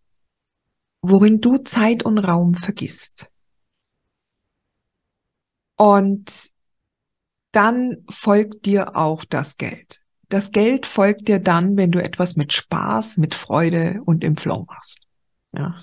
worin 1.02 1.42
du 1.42 1.58
Zeit 1.58 2.04
und 2.04 2.18
Raum 2.18 2.56
vergisst 2.56 3.32
und 5.76 6.52
dann 7.52 8.04
folgt 8.10 8.66
dir 8.66 8.96
auch 8.96 9.26
das 9.26 9.58
Geld. 9.58 10.02
Das 10.30 10.52
Geld 10.52 10.86
folgt 10.86 11.28
dir 11.28 11.40
dann, 11.40 11.76
wenn 11.76 11.92
du 11.92 12.02
etwas 12.02 12.36
mit 12.36 12.54
Spaß, 12.54 13.18
mit 13.18 13.34
Freude 13.34 14.02
und 14.06 14.24
im 14.24 14.38
Flow 14.38 14.66
machst. 14.68 15.02
Ja. 15.52 15.80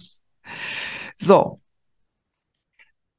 So. 1.16 1.60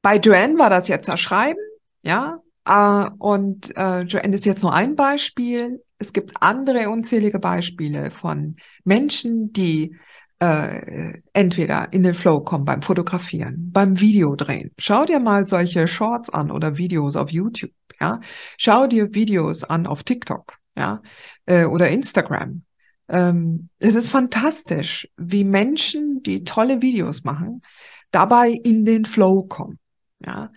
Bei 0.00 0.16
Joanne 0.16 0.58
war 0.58 0.70
das 0.70 0.88
jetzt 0.88 1.08
das 1.08 1.20
Schreiben, 1.20 1.60
ja. 2.02 2.40
Äh, 2.64 3.10
und 3.18 3.76
äh, 3.76 4.02
Joanne 4.02 4.34
ist 4.34 4.46
jetzt 4.46 4.62
nur 4.62 4.72
ein 4.72 4.96
Beispiel. 4.96 5.84
Es 5.98 6.12
gibt 6.12 6.40
andere 6.40 6.88
unzählige 6.88 7.38
Beispiele 7.40 8.10
von 8.10 8.56
Menschen, 8.84 9.52
die 9.52 9.96
äh, 10.40 11.20
entweder 11.32 11.92
in 11.92 12.02
den 12.02 12.14
Flow 12.14 12.40
kommen 12.40 12.64
beim 12.64 12.82
Fotografieren, 12.82 13.70
beim 13.72 14.00
Videodrehen. 14.00 14.72
Schau 14.78 15.04
dir 15.04 15.20
mal 15.20 15.46
solche 15.46 15.86
Shorts 15.88 16.30
an 16.30 16.50
oder 16.50 16.76
Videos 16.76 17.16
auf 17.16 17.30
YouTube, 17.30 17.72
ja. 18.00 18.20
Schau 18.56 18.86
dir 18.86 19.14
Videos 19.14 19.64
an 19.64 19.86
auf 19.86 20.04
TikTok, 20.04 20.58
ja, 20.76 21.02
äh, 21.46 21.64
oder 21.64 21.88
Instagram. 21.88 22.62
Ähm, 23.08 23.68
es 23.78 23.94
ist 23.94 24.10
fantastisch, 24.10 25.08
wie 25.16 25.44
Menschen, 25.44 26.22
die 26.22 26.44
tolle 26.44 26.82
Videos 26.82 27.24
machen, 27.24 27.62
dabei 28.10 28.50
in 28.50 28.84
den 28.84 29.06
Flow 29.06 29.42
kommen, 29.44 29.78
ja 30.24 30.50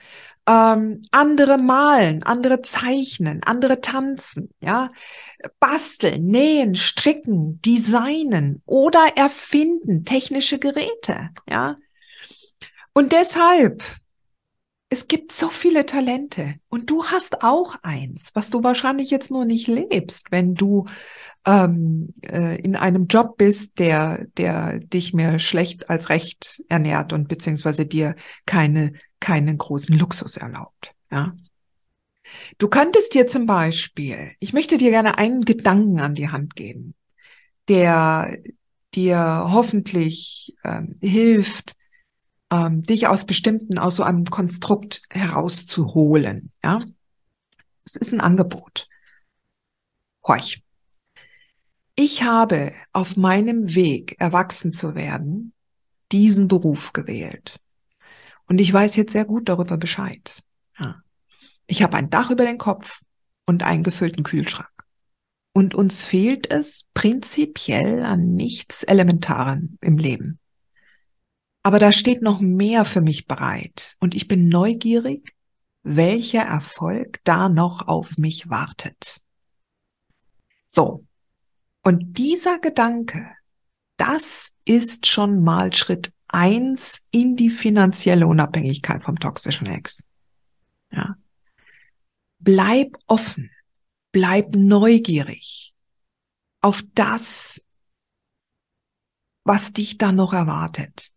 ähm, 0.47 1.03
andere 1.11 1.57
malen, 1.57 2.23
andere 2.23 2.61
zeichnen, 2.61 3.43
andere 3.43 3.81
tanzen, 3.81 4.49
ja, 4.59 4.89
basteln, 5.59 6.25
nähen, 6.27 6.75
stricken, 6.75 7.61
designen 7.61 8.61
oder 8.65 9.13
erfinden 9.15 10.05
technische 10.05 10.59
Geräte, 10.59 11.29
ja. 11.49 11.77
Und 12.93 13.13
deshalb, 13.13 13.83
es 14.89 15.07
gibt 15.07 15.31
so 15.31 15.47
viele 15.47 15.85
Talente 15.85 16.55
und 16.67 16.89
du 16.89 17.05
hast 17.05 17.43
auch 17.43 17.77
eins, 17.81 18.31
was 18.33 18.49
du 18.49 18.63
wahrscheinlich 18.63 19.09
jetzt 19.09 19.31
nur 19.31 19.45
nicht 19.45 19.67
lebst, 19.67 20.31
wenn 20.31 20.53
du 20.53 20.85
ähm, 21.45 22.13
äh, 22.21 22.59
in 22.61 22.75
einem 22.75 23.07
Job 23.07 23.37
bist, 23.37 23.79
der, 23.79 24.25
der 24.37 24.79
dich 24.79 25.13
mehr 25.13 25.39
schlecht 25.39 25.89
als 25.89 26.09
recht 26.09 26.61
ernährt 26.67 27.13
und 27.13 27.27
beziehungsweise 27.27 27.85
dir 27.85 28.15
keine, 28.45 28.93
keinen 29.21 29.57
großen 29.57 29.97
Luxus 29.97 30.35
erlaubt. 30.35 30.93
Ja. 31.09 31.33
Du 32.57 32.67
könntest 32.67 33.13
dir 33.13 33.27
zum 33.27 33.45
Beispiel, 33.45 34.31
ich 34.39 34.51
möchte 34.51 34.77
dir 34.77 34.89
gerne 34.89 35.17
einen 35.17 35.45
Gedanken 35.45 36.01
an 36.01 36.15
die 36.15 36.29
Hand 36.29 36.55
geben, 36.55 36.95
der 37.69 38.37
dir 38.93 39.47
hoffentlich 39.49 40.55
ähm, 40.65 40.95
hilft, 40.99 41.73
ähm, 42.51 42.83
dich 42.83 43.07
aus 43.07 43.25
bestimmten, 43.25 43.79
aus 43.79 43.95
so 43.95 44.03
einem 44.03 44.25
Konstrukt 44.25 45.03
herauszuholen. 45.09 46.51
Ja, 46.63 46.83
es 47.85 47.95
ist 47.95 48.13
ein 48.13 48.21
Angebot. 48.21 48.87
Horch. 50.27 50.63
Ich 51.95 52.23
habe 52.23 52.73
auf 52.93 53.17
meinem 53.17 53.75
Weg, 53.75 54.15
erwachsen 54.19 54.73
zu 54.73 54.95
werden, 54.95 55.53
diesen 56.11 56.47
Beruf 56.47 56.93
gewählt. 56.93 57.59
Und 58.51 58.59
ich 58.59 58.73
weiß 58.73 58.97
jetzt 58.97 59.13
sehr 59.13 59.23
gut 59.23 59.47
darüber 59.47 59.77
Bescheid. 59.77 60.43
Ja. 60.77 61.01
Ich 61.67 61.83
habe 61.83 61.95
ein 61.95 62.09
Dach 62.09 62.31
über 62.31 62.43
den 62.43 62.57
Kopf 62.57 62.99
und 63.45 63.63
einen 63.63 63.81
gefüllten 63.81 64.23
Kühlschrank. 64.23 64.67
Und 65.53 65.73
uns 65.73 66.03
fehlt 66.03 66.51
es 66.51 66.83
prinzipiell 66.93 68.03
an 68.03 68.33
nichts 68.33 68.83
Elementaren 68.83 69.77
im 69.79 69.97
Leben. 69.97 70.37
Aber 71.63 71.79
da 71.79 71.93
steht 71.93 72.21
noch 72.21 72.41
mehr 72.41 72.83
für 72.83 72.99
mich 72.99 73.25
bereit 73.25 73.95
und 74.01 74.15
ich 74.15 74.27
bin 74.27 74.49
neugierig, 74.49 75.33
welcher 75.83 76.41
Erfolg 76.41 77.21
da 77.23 77.47
noch 77.47 77.87
auf 77.87 78.17
mich 78.17 78.49
wartet. 78.49 79.21
So. 80.67 81.05
Und 81.83 82.17
dieser 82.17 82.59
Gedanke, 82.59 83.31
das 83.95 84.51
ist 84.65 85.07
schon 85.07 85.41
mal 85.41 85.73
Schritt 85.73 86.11
eins 86.33 87.01
in 87.11 87.35
die 87.35 87.49
finanzielle 87.49 88.27
Unabhängigkeit 88.27 89.03
vom 89.03 89.19
toxischen 89.19 89.67
Ex. 89.67 90.05
Ja. 90.91 91.15
Bleib 92.39 92.97
offen, 93.07 93.51
bleib 94.11 94.55
neugierig 94.55 95.73
auf 96.61 96.83
das, 96.93 97.61
was 99.43 99.73
dich 99.73 99.97
da 99.97 100.11
noch 100.11 100.33
erwartet. 100.33 101.11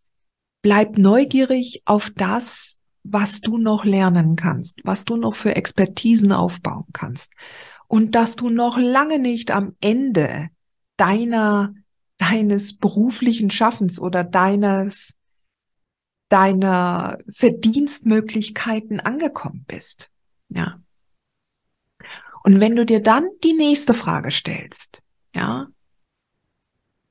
Bleib 0.61 0.97
neugierig 0.97 1.81
auf 1.85 2.11
das, 2.15 2.79
was 3.03 3.41
du 3.41 3.57
noch 3.57 3.85
lernen 3.85 4.35
kannst, 4.35 4.79
was 4.83 5.05
du 5.05 5.15
noch 5.15 5.35
für 5.35 5.55
Expertisen 5.55 6.31
aufbauen 6.31 6.85
kannst 6.91 7.31
und 7.87 8.15
dass 8.15 8.35
du 8.35 8.49
noch 8.49 8.77
lange 8.77 9.19
nicht 9.19 9.51
am 9.51 9.75
Ende 9.79 10.49
deiner 10.97 11.73
deines 12.17 12.77
beruflichen 12.77 13.51
Schaffens 13.51 13.99
oder 13.99 14.23
deines 14.23 15.15
deiner 16.29 17.19
Verdienstmöglichkeiten 17.29 18.99
angekommen 18.99 19.63
bist. 19.67 20.09
Ja. 20.49 20.81
Und 22.43 22.59
wenn 22.59 22.75
du 22.75 22.85
dir 22.85 23.01
dann 23.01 23.29
die 23.43 23.53
nächste 23.53 23.93
Frage 23.93 24.31
stellst, 24.31 25.01
ja, 25.33 25.67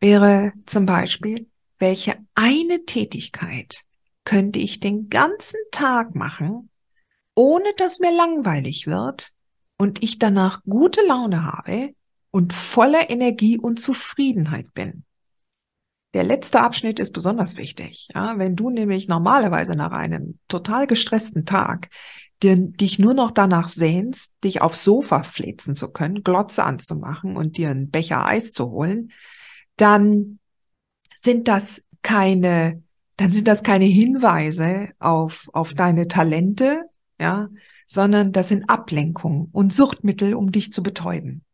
wäre 0.01 0.53
zum 0.67 0.87
Beispiel, 0.87 1.49
welche 1.79 2.17
eine 2.35 2.85
Tätigkeit 2.85 3.85
könnte 4.25 4.59
ich 4.59 4.81
den 4.81 5.09
ganzen 5.11 5.59
Tag 5.71 6.15
machen, 6.15 6.71
ohne 7.35 7.73
dass 7.77 7.99
mir 7.99 8.15
langweilig 8.15 8.87
wird 8.87 9.33
und 9.77 10.03
ich 10.03 10.19
danach 10.19 10.63
gute 10.65 11.03
Laune 11.03 11.45
habe 11.45 11.95
und 12.35 12.53
voller 12.53 13.11
Energie 13.11 13.59
und 13.59 13.79
Zufriedenheit 13.79 14.75
bin. 14.75 15.05
Der 16.15 16.25
letzte 16.25 16.63
Abschnitt 16.63 16.99
ist 16.99 17.13
besonders 17.13 17.57
wichtig. 17.57 18.09
Ja, 18.13 18.37
wenn 18.39 18.57
du 18.57 18.71
nämlich 18.71 19.07
normalerweise 19.07 19.77
nach 19.77 19.93
einem 19.93 20.41
total 20.49 20.89
gestressten 20.89 21.45
Tag 21.45 21.91
dir, 22.43 22.57
dich 22.57 22.99
nur 22.99 23.15
noch 23.15 23.31
danach 23.31 23.69
sehnst, 23.69 24.35
dich 24.43 24.63
aufs 24.63 24.83
Sofa 24.83 25.23
flitzen 25.23 25.75
zu 25.75 25.93
können, 25.93 26.25
Glotze 26.25 26.65
anzumachen 26.65 27.37
und 27.37 27.57
dir 27.57 27.71
einen 27.71 27.91
Becher 27.91 28.27
Eis 28.27 28.53
zu 28.53 28.69
holen, 28.69 29.13
dann 29.77 30.41
sind 31.15 31.47
das 31.47 31.85
keine, 32.03 32.83
dann 33.17 33.33
sind 33.33 33.47
das 33.47 33.63
keine 33.63 33.85
Hinweise 33.85 34.89
auf, 34.99 35.49
auf 35.53 35.73
deine 35.73 36.09
Talente, 36.09 36.83
ja, 37.21 37.49
sondern 37.87 38.33
das 38.33 38.49
sind 38.49 38.69
Ablenkungen 38.69 39.51
und 39.53 39.73
Suchtmittel, 39.73 40.35
um 40.35 40.51
dich 40.51 40.73
zu 40.73 40.83
betäuben 40.83 41.45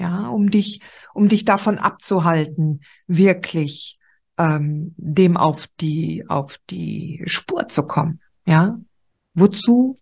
ja, 0.00 0.28
um 0.28 0.50
dich, 0.50 0.80
um 1.12 1.28
dich 1.28 1.44
davon 1.44 1.78
abzuhalten, 1.78 2.80
wirklich 3.06 3.98
ähm, 4.38 4.94
dem 4.96 5.36
auf 5.36 5.68
die, 5.78 6.24
auf 6.26 6.58
die 6.70 7.22
Spur 7.26 7.68
zu 7.68 7.86
kommen. 7.86 8.20
Ja, 8.46 8.80
wozu? 9.34 9.98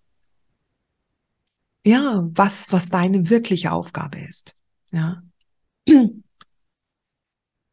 Ja, 1.85 2.29
was, 2.31 2.71
was 2.71 2.89
deine 2.91 3.29
wirkliche 3.29 3.73
Aufgabe 3.73 4.21
ist. 4.21 4.55
Ja. 4.93 5.21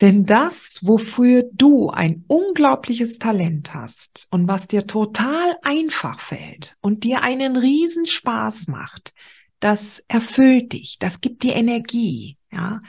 Denn 0.01 0.25
das, 0.25 0.79
wofür 0.81 1.43
du 1.53 1.89
ein 1.89 2.25
unglaubliches 2.27 3.19
Talent 3.19 3.73
hast 3.75 4.27
und 4.31 4.47
was 4.47 4.67
dir 4.67 4.87
total 4.87 5.57
einfach 5.61 6.19
fällt 6.19 6.75
und 6.81 7.03
dir 7.03 7.21
einen 7.21 7.55
Riesenspaß 7.55 8.67
macht, 8.67 9.13
das 9.65 10.05
erfüllt 10.07 10.73
dich, 10.73 10.99
das 10.99 11.21
gibt 11.21 11.41
dir 11.41 11.55
Energie, 11.55 12.37
ja. 12.51 12.81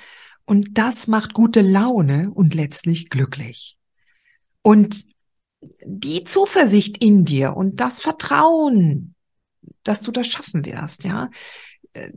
Und 0.45 0.77
das 0.77 1.07
macht 1.07 1.33
gute 1.33 1.63
Laune 1.63 2.31
und 2.31 2.55
letztlich 2.55 3.09
glücklich. 3.09 3.79
Und 4.61 5.07
die 5.87 6.25
Zuversicht 6.25 7.03
in 7.03 7.25
dir 7.25 7.57
und 7.57 7.81
das 7.81 8.01
Vertrauen, 8.01 9.15
dass 9.85 10.03
du 10.03 10.13
das 10.13 10.27
schaffen 10.27 10.67
wirst, 10.67 11.05
ja, 11.05 11.31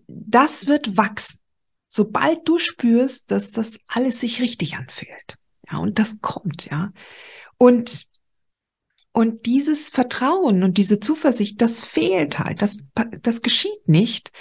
das 0.08 0.68
wird 0.68 0.98
wachsen, 0.98 1.40
sobald 1.88 2.46
du 2.46 2.60
spürst, 2.60 3.32
dass 3.32 3.52
das 3.52 3.80
alles 3.88 4.20
sich 4.20 4.42
richtig 4.42 4.76
anfühlt. 4.76 5.38
Ja, 5.72 5.78
und 5.78 6.00
das 6.00 6.20
kommt, 6.20 6.70
ja. 6.70 6.92
Und 7.58 8.09
und 9.12 9.46
dieses 9.46 9.90
Vertrauen 9.90 10.64
und 10.64 10.78
diese 10.78 11.00
Zuversicht, 11.00 11.62
das 11.62 11.82
fehlt 11.82 12.40
halt. 12.40 12.62
Das, 12.62 12.78
das 13.22 13.42
geschieht 13.42 13.88
nicht, 13.88 14.32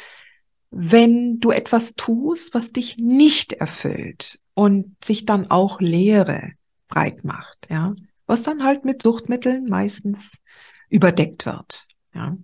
wenn 0.70 1.40
du 1.40 1.50
etwas 1.50 1.94
tust, 1.94 2.54
was 2.54 2.72
dich 2.72 2.98
nicht 2.98 3.54
erfüllt 3.54 4.40
und 4.54 5.02
sich 5.02 5.24
dann 5.24 5.50
auch 5.50 5.80
Leere 5.80 6.52
breit 6.88 7.24
macht, 7.24 7.66
ja. 7.70 7.94
Was 8.26 8.42
dann 8.42 8.62
halt 8.62 8.84
mit 8.84 9.00
Suchtmitteln 9.00 9.64
meistens 9.66 10.42
überdeckt 10.90 11.46
wird, 11.46 11.86
ja. 12.14 12.36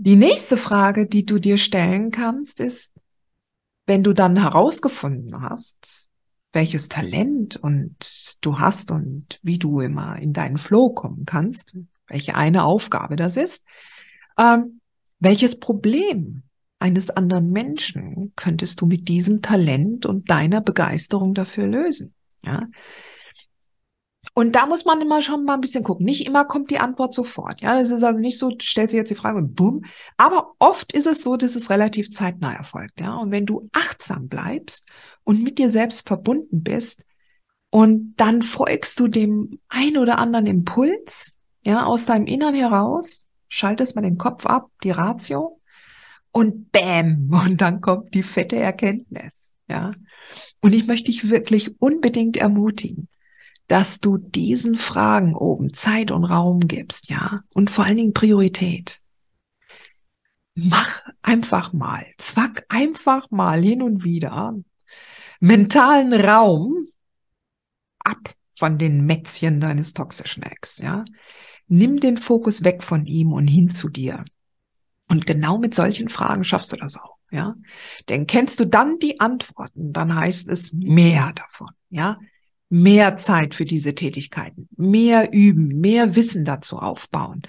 Die 0.00 0.16
nächste 0.16 0.56
Frage, 0.56 1.06
die 1.06 1.24
du 1.24 1.38
dir 1.38 1.58
stellen 1.58 2.10
kannst, 2.10 2.60
ist, 2.60 2.92
wenn 3.86 4.04
du 4.04 4.12
dann 4.12 4.36
herausgefunden 4.36 5.42
hast, 5.42 6.07
welches 6.52 6.88
Talent 6.88 7.56
und 7.56 8.36
du 8.40 8.58
hast 8.58 8.90
und 8.90 9.38
wie 9.42 9.58
du 9.58 9.80
immer 9.80 10.16
in 10.16 10.32
deinen 10.32 10.58
Flow 10.58 10.90
kommen 10.90 11.24
kannst, 11.26 11.76
welche 12.06 12.34
eine 12.34 12.64
Aufgabe 12.64 13.16
das 13.16 13.36
ist, 13.36 13.66
ähm, 14.38 14.80
welches 15.18 15.58
Problem 15.58 16.42
eines 16.78 17.10
anderen 17.10 17.50
Menschen 17.50 18.32
könntest 18.36 18.80
du 18.80 18.86
mit 18.86 19.08
diesem 19.08 19.42
Talent 19.42 20.06
und 20.06 20.30
deiner 20.30 20.60
Begeisterung 20.60 21.34
dafür 21.34 21.66
lösen? 21.66 22.14
Ja, 22.42 22.66
und 24.34 24.52
da 24.52 24.66
muss 24.66 24.84
man 24.84 25.00
immer 25.00 25.22
schon 25.22 25.44
mal 25.44 25.54
ein 25.54 25.60
bisschen 25.60 25.84
gucken. 25.84 26.04
Nicht 26.04 26.26
immer 26.26 26.44
kommt 26.44 26.70
die 26.70 26.78
Antwort 26.78 27.14
sofort. 27.14 27.60
Ja, 27.60 27.78
das 27.78 27.90
ist 27.90 28.02
also 28.02 28.18
nicht 28.18 28.38
so, 28.38 28.56
stellst 28.60 28.92
du 28.92 28.96
jetzt 28.96 29.10
die 29.10 29.14
Frage 29.14 29.38
und 29.38 29.54
bumm. 29.54 29.84
Aber 30.16 30.54
oft 30.58 30.92
ist 30.92 31.06
es 31.06 31.22
so, 31.22 31.36
dass 31.36 31.56
es 31.56 31.70
relativ 31.70 32.10
zeitnah 32.10 32.54
erfolgt. 32.54 33.00
Ja, 33.00 33.16
und 33.16 33.30
wenn 33.30 33.46
du 33.46 33.68
achtsam 33.72 34.28
bleibst 34.28 34.86
und 35.24 35.42
mit 35.42 35.58
dir 35.58 35.70
selbst 35.70 36.06
verbunden 36.06 36.62
bist 36.62 37.02
und 37.70 38.14
dann 38.16 38.42
folgst 38.42 39.00
du 39.00 39.08
dem 39.08 39.60
ein 39.68 39.96
oder 39.96 40.18
anderen 40.18 40.46
Impuls, 40.46 41.38
ja, 41.62 41.84
aus 41.84 42.04
deinem 42.04 42.26
Innern 42.26 42.54
heraus, 42.54 43.28
schaltest 43.48 43.96
mal 43.96 44.02
den 44.02 44.18
Kopf 44.18 44.46
ab, 44.46 44.70
die 44.84 44.90
Ratio 44.90 45.60
und 46.32 46.70
bam, 46.70 47.30
und 47.44 47.60
dann 47.60 47.80
kommt 47.80 48.14
die 48.14 48.22
fette 48.22 48.56
Erkenntnis. 48.56 49.52
Ja, 49.68 49.92
und 50.60 50.74
ich 50.74 50.86
möchte 50.86 51.10
dich 51.10 51.28
wirklich 51.28 51.80
unbedingt 51.80 52.36
ermutigen 52.36 53.08
dass 53.68 54.00
du 54.00 54.16
diesen 54.16 54.76
Fragen 54.76 55.36
oben 55.36 55.72
Zeit 55.74 56.10
und 56.10 56.24
Raum 56.24 56.60
gibst, 56.60 57.10
ja, 57.10 57.42
und 57.50 57.70
vor 57.70 57.84
allen 57.84 57.98
Dingen 57.98 58.14
Priorität. 58.14 59.00
Mach 60.54 61.02
einfach 61.22 61.72
mal, 61.72 62.04
zwack 62.16 62.64
einfach 62.68 63.30
mal 63.30 63.62
hin 63.62 63.82
und 63.82 64.02
wieder 64.02 64.54
mentalen 65.38 66.12
Raum 66.14 66.88
ab 68.00 68.34
von 68.54 68.78
den 68.78 69.04
Mätzchen 69.06 69.60
deines 69.60 69.92
toxischen 69.92 70.42
Ex, 70.42 70.78
ja. 70.78 71.04
Nimm 71.68 72.00
den 72.00 72.16
Fokus 72.16 72.64
weg 72.64 72.82
von 72.82 73.04
ihm 73.04 73.32
und 73.32 73.46
hin 73.46 73.68
zu 73.68 73.90
dir. 73.90 74.24
Und 75.08 75.26
genau 75.26 75.58
mit 75.58 75.74
solchen 75.74 76.08
Fragen 76.08 76.42
schaffst 76.42 76.72
du 76.72 76.76
das 76.76 76.96
auch, 76.96 77.18
ja. 77.30 77.54
Denn 78.08 78.26
kennst 78.26 78.58
du 78.60 78.64
dann 78.64 78.98
die 78.98 79.20
Antworten, 79.20 79.92
dann 79.92 80.14
heißt 80.14 80.48
es 80.48 80.72
mehr 80.72 81.34
davon, 81.34 81.68
ja 81.90 82.14
mehr 82.70 83.16
Zeit 83.16 83.54
für 83.54 83.64
diese 83.64 83.94
Tätigkeiten, 83.94 84.68
mehr 84.76 85.32
üben, 85.32 85.80
mehr 85.80 86.16
Wissen 86.16 86.44
dazu 86.44 86.76
aufbauen. 86.78 87.42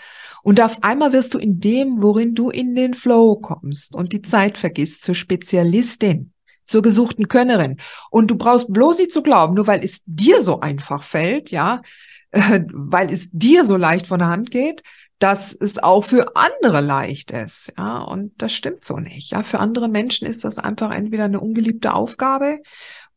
Und 0.43 0.61
auf 0.61 0.83
einmal 0.83 1.11
wirst 1.11 1.33
du 1.33 1.39
in 1.39 1.59
dem, 1.59 2.01
worin 2.01 2.35
du 2.35 2.49
in 2.49 2.73
den 2.75 2.93
Flow 2.93 3.35
kommst 3.35 3.95
und 3.95 4.13
die 4.13 4.21
Zeit 4.21 4.57
vergisst, 4.57 5.03
zur 5.03 5.15
Spezialistin, 5.15 6.31
zur 6.65 6.81
gesuchten 6.81 7.27
Könnerin. 7.27 7.77
Und 8.09 8.31
du 8.31 8.37
brauchst 8.37 8.71
bloß 8.71 8.99
nicht 8.99 9.11
zu 9.11 9.21
glauben, 9.21 9.55
nur 9.55 9.67
weil 9.67 9.83
es 9.83 10.03
dir 10.05 10.41
so 10.41 10.61
einfach 10.61 11.03
fällt, 11.03 11.51
ja, 11.51 11.81
weil 12.31 13.11
es 13.11 13.29
dir 13.31 13.65
so 13.65 13.75
leicht 13.75 14.07
von 14.07 14.19
der 14.19 14.29
Hand 14.29 14.51
geht, 14.51 14.83
dass 15.17 15.53
es 15.53 15.79
auch 15.79 16.05
für 16.05 16.37
andere 16.37 16.79
leicht 16.79 17.31
ist, 17.31 17.73
ja, 17.77 17.97
und 17.97 18.31
das 18.41 18.53
stimmt 18.53 18.85
so 18.85 18.97
nicht, 18.97 19.31
ja. 19.31 19.43
Für 19.43 19.59
andere 19.59 19.89
Menschen 19.89 20.25
ist 20.25 20.45
das 20.45 20.57
einfach 20.57 20.91
entweder 20.91 21.25
eine 21.25 21.41
ungeliebte 21.41 21.93
Aufgabe 21.93 22.59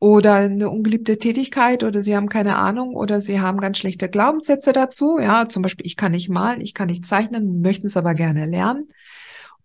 oder 0.03 0.35
eine 0.35 0.69
ungeliebte 0.69 1.17
Tätigkeit 1.17 1.85
oder 1.85 2.01
sie 2.01 2.17
haben 2.17 2.29
keine 2.29 2.57
Ahnung 2.57 2.97
oder 2.97 3.21
sie 3.21 3.41
haben 3.41 3.61
ganz 3.61 3.79
schlechte 3.79 4.09
Glaubenssätze 4.09 4.73
dazu. 4.73 5.21
Ja, 5.21 5.47
zum 5.47 5.63
Beispiel, 5.63 5.87
ich 5.87 5.97
kann 5.97 6.11
nicht 6.11 6.29
malen, 6.29 6.61
ich 6.61 6.75
kann 6.75 6.89
nicht 6.89 7.07
zeichnen, 7.07 7.61
möchten 7.61 7.87
es 7.87 7.97
aber 7.97 8.15
gerne 8.15 8.47
lernen. 8.47 8.89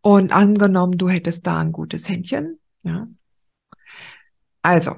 Und 0.02 0.32
angenommen, 0.32 1.00
du 1.00 1.10
hättest 1.10 1.48
da 1.48 1.58
ein 1.58 1.72
gutes 1.72 2.08
Händchen, 2.08 2.60
ja. 2.84 3.08
Also, 4.62 4.98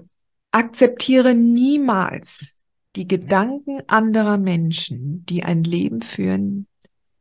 akzeptiere 0.52 1.34
niemals 1.34 2.58
die 2.98 3.08
Gedanken 3.08 3.80
anderer 3.88 4.38
Menschen, 4.38 5.26
die 5.26 5.44
ein 5.44 5.64
Leben 5.64 6.02
führen, 6.02 6.68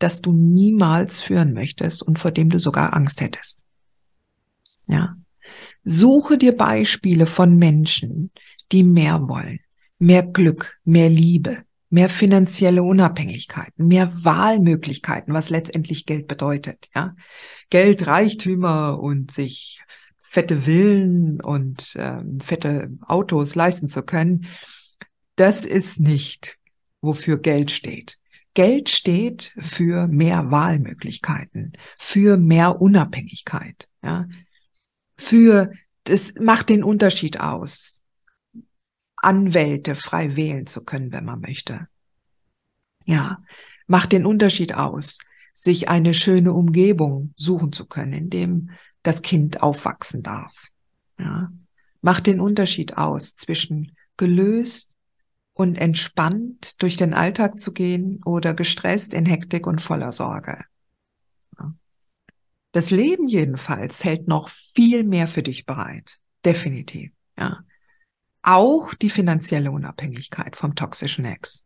das 0.00 0.22
du 0.22 0.32
niemals 0.32 1.20
führen 1.20 1.52
möchtest 1.52 2.02
und 2.02 2.18
vor 2.18 2.32
dem 2.32 2.50
du 2.50 2.58
sogar 2.58 2.94
Angst 2.94 3.20
hättest. 3.20 3.60
Ja. 4.88 5.14
Suche 5.90 6.36
dir 6.36 6.54
Beispiele 6.54 7.24
von 7.24 7.56
Menschen, 7.56 8.30
die 8.72 8.84
mehr 8.84 9.26
wollen, 9.26 9.60
mehr 9.98 10.22
Glück, 10.22 10.78
mehr 10.84 11.08
Liebe, 11.08 11.62
mehr 11.88 12.10
finanzielle 12.10 12.82
Unabhängigkeit, 12.82 13.72
mehr 13.78 14.12
Wahlmöglichkeiten, 14.22 15.32
was 15.32 15.48
letztendlich 15.48 16.04
Geld 16.04 16.28
bedeutet, 16.28 16.90
ja. 16.94 17.16
Geld, 17.70 18.06
Reichtümer 18.06 19.00
und 19.00 19.30
sich 19.30 19.80
fette 20.20 20.58
Villen 20.66 21.40
und 21.40 21.96
äh, 21.96 22.20
fette 22.44 22.90
Autos 23.06 23.54
leisten 23.54 23.88
zu 23.88 24.02
können, 24.02 24.46
das 25.36 25.64
ist 25.64 26.00
nicht, 26.00 26.58
wofür 27.00 27.38
Geld 27.38 27.70
steht. 27.70 28.18
Geld 28.52 28.90
steht 28.90 29.54
für 29.58 30.06
mehr 30.06 30.50
Wahlmöglichkeiten, 30.50 31.72
für 31.96 32.36
mehr 32.36 32.82
Unabhängigkeit, 32.82 33.88
ja, 34.02 34.26
für 35.18 35.72
das 36.04 36.34
macht 36.40 36.68
den 36.70 36.82
Unterschied 36.82 37.40
aus, 37.40 38.02
Anwälte 39.16 39.94
frei 39.94 40.36
wählen 40.36 40.66
zu 40.66 40.84
können, 40.84 41.12
wenn 41.12 41.24
man 41.24 41.40
möchte. 41.40 41.88
Ja, 43.04 43.42
macht 43.86 44.12
den 44.12 44.24
Unterschied 44.24 44.74
aus, 44.74 45.18
sich 45.54 45.88
eine 45.88 46.14
schöne 46.14 46.52
Umgebung 46.52 47.32
suchen 47.36 47.72
zu 47.72 47.86
können, 47.86 48.12
in 48.12 48.30
dem 48.30 48.70
das 49.02 49.22
Kind 49.22 49.60
aufwachsen 49.60 50.22
darf. 50.22 50.54
Ja, 51.18 51.50
macht 52.00 52.26
den 52.26 52.40
Unterschied 52.40 52.96
aus 52.96 53.34
zwischen 53.34 53.96
gelöst 54.16 54.92
und 55.52 55.76
entspannt 55.76 56.80
durch 56.80 56.96
den 56.96 57.12
Alltag 57.12 57.58
zu 57.58 57.72
gehen 57.72 58.20
oder 58.24 58.54
gestresst 58.54 59.14
in 59.14 59.26
Hektik 59.26 59.66
und 59.66 59.80
voller 59.80 60.12
Sorge. 60.12 60.64
Das 62.72 62.90
Leben 62.90 63.28
jedenfalls 63.28 64.04
hält 64.04 64.28
noch 64.28 64.48
viel 64.48 65.04
mehr 65.04 65.26
für 65.26 65.42
dich 65.42 65.64
bereit. 65.64 66.18
Definitiv, 66.44 67.12
ja. 67.36 67.60
Auch 68.42 68.94
die 68.94 69.10
finanzielle 69.10 69.70
Unabhängigkeit 69.70 70.56
vom 70.56 70.74
toxischen 70.74 71.24
Ex. 71.24 71.64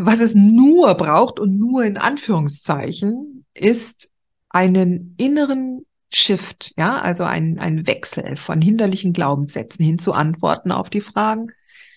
Was 0.00 0.20
es 0.20 0.34
nur 0.34 0.94
braucht 0.94 1.38
und 1.38 1.58
nur 1.58 1.84
in 1.84 1.96
Anführungszeichen 1.96 3.44
ist 3.54 4.10
einen 4.48 5.14
inneren 5.18 5.86
Shift, 6.12 6.72
ja, 6.76 7.00
also 7.00 7.24
ein, 7.24 7.58
ein 7.58 7.86
Wechsel 7.86 8.36
von 8.36 8.60
hinderlichen 8.60 9.12
Glaubenssätzen 9.12 9.84
hin 9.84 9.98
zu 9.98 10.12
Antworten 10.14 10.72
auf 10.72 10.88
die 10.88 11.02
Fragen, 11.02 11.52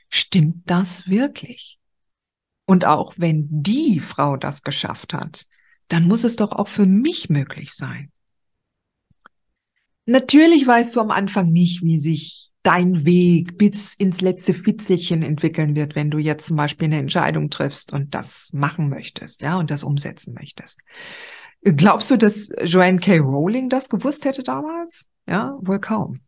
stimmt 0.10 0.64
das 0.66 1.08
wirklich? 1.08 1.80
Und 2.66 2.86
auch 2.86 3.14
wenn 3.18 3.48
die 3.50 4.00
Frau 4.00 4.38
das 4.38 4.64
geschafft 4.64 5.14
hat, 5.14 5.46
dann 5.92 6.08
muss 6.08 6.24
es 6.24 6.36
doch 6.38 6.52
auch 6.52 6.68
für 6.68 6.86
mich 6.86 7.30
möglich 7.30 7.74
sein. 7.74 8.12
Natürlich 10.06 10.66
weißt 10.66 10.96
du 10.96 11.02
am 11.02 11.12
Anfang 11.12 11.52
nicht, 11.52 11.84
wie 11.84 11.98
sich 11.98 12.50
dein 12.64 13.06
Weg 13.06 13.58
bis 13.58 13.96
ins 13.96 14.22
letzte 14.22 14.54
Fitzelchen 14.54 15.24
entwickeln 15.24 15.76
wird, 15.76 15.96
wenn 15.96 16.12
du 16.12 16.18
jetzt 16.18 16.48
zum 16.48 16.58
Beispiel 16.58 16.86
eine 16.86 16.98
Entscheidung 16.98 17.50
triffst 17.50 17.92
und 17.92 18.14
das 18.14 18.52
machen 18.54 18.90
möchtest, 18.90 19.42
ja, 19.42 19.58
und 19.58 19.72
das 19.72 19.84
umsetzen 19.84 20.34
möchtest. 20.34 20.80
Glaubst 21.64 22.10
du, 22.12 22.18
dass 22.18 22.50
Joanne 22.64 23.00
K. 23.00 23.18
Rowling 23.18 23.70
das 23.70 23.90
gewusst 23.90 24.26
hätte 24.26 24.44
damals? 24.44 25.08
Ja, 25.28 25.58
wohl 25.62 25.80
kaum. 25.80 26.22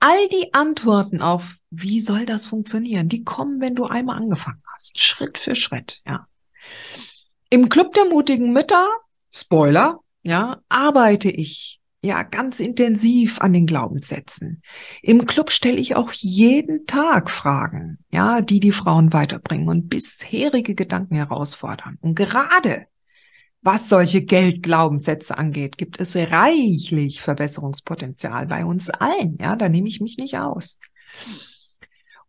All 0.00 0.28
die 0.28 0.52
Antworten 0.54 1.20
auf, 1.20 1.56
wie 1.70 2.00
soll 2.00 2.26
das 2.26 2.46
funktionieren, 2.46 3.08
die 3.08 3.24
kommen, 3.24 3.60
wenn 3.60 3.74
du 3.74 3.84
einmal 3.84 4.16
angefangen 4.16 4.62
hast. 4.72 4.98
Schritt 4.98 5.38
für 5.38 5.54
Schritt, 5.54 6.00
ja. 6.06 6.26
Im 7.50 7.68
Club 7.68 7.94
der 7.94 8.06
mutigen 8.06 8.52
Mütter, 8.52 8.88
Spoiler, 9.32 10.00
ja, 10.22 10.60
arbeite 10.68 11.30
ich 11.30 11.80
ja 12.02 12.22
ganz 12.22 12.60
intensiv 12.60 13.40
an 13.40 13.52
den 13.52 13.66
Glaubenssätzen. 13.66 14.62
Im 15.02 15.26
Club 15.26 15.50
stelle 15.50 15.78
ich 15.78 15.96
auch 15.96 16.12
jeden 16.12 16.86
Tag 16.86 17.30
Fragen, 17.30 17.98
ja, 18.12 18.42
die 18.42 18.60
die 18.60 18.72
Frauen 18.72 19.12
weiterbringen 19.12 19.68
und 19.68 19.88
bisherige 19.88 20.74
Gedanken 20.74 21.14
herausfordern. 21.14 21.98
Und 22.00 22.14
gerade 22.14 22.86
was 23.64 23.88
solche 23.88 24.20
Geldglaubenssätze 24.20 25.38
angeht, 25.38 25.78
gibt 25.78 25.98
es 25.98 26.14
reichlich 26.14 27.22
Verbesserungspotenzial 27.22 28.46
bei 28.46 28.66
uns 28.66 28.90
allen. 28.90 29.38
Ja, 29.40 29.56
da 29.56 29.70
nehme 29.70 29.88
ich 29.88 30.02
mich 30.02 30.18
nicht 30.18 30.36
aus. 30.36 30.78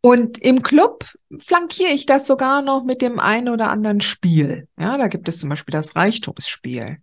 Und 0.05 0.37
im 0.37 0.61
Club 0.61 1.05
flankiere 1.35 1.89
ich 1.89 2.05
das 2.05 2.27
sogar 2.27 2.61
noch 2.61 2.83
mit 2.83 3.01
dem 3.01 3.19
einen 3.19 3.49
oder 3.49 3.71
anderen 3.71 4.01
Spiel. 4.01 4.67
Ja, 4.77 4.99
da 4.99 5.07
gibt 5.07 5.27
es 5.27 5.39
zum 5.39 5.49
Beispiel 5.49 5.71
das 5.71 5.95
Reichtumsspiel. 5.95 6.99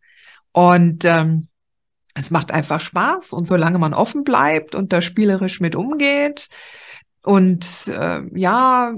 Und 0.52 1.04
ähm, 1.04 1.48
es 2.14 2.30
macht 2.30 2.52
einfach 2.52 2.78
Spaß. 2.78 3.32
Und 3.32 3.48
solange 3.48 3.80
man 3.80 3.92
offen 3.92 4.22
bleibt 4.22 4.76
und 4.76 4.92
da 4.92 5.00
spielerisch 5.00 5.58
mit 5.58 5.74
umgeht 5.74 6.46
und 7.24 7.88
äh, 7.88 8.22
ja, 8.38 8.94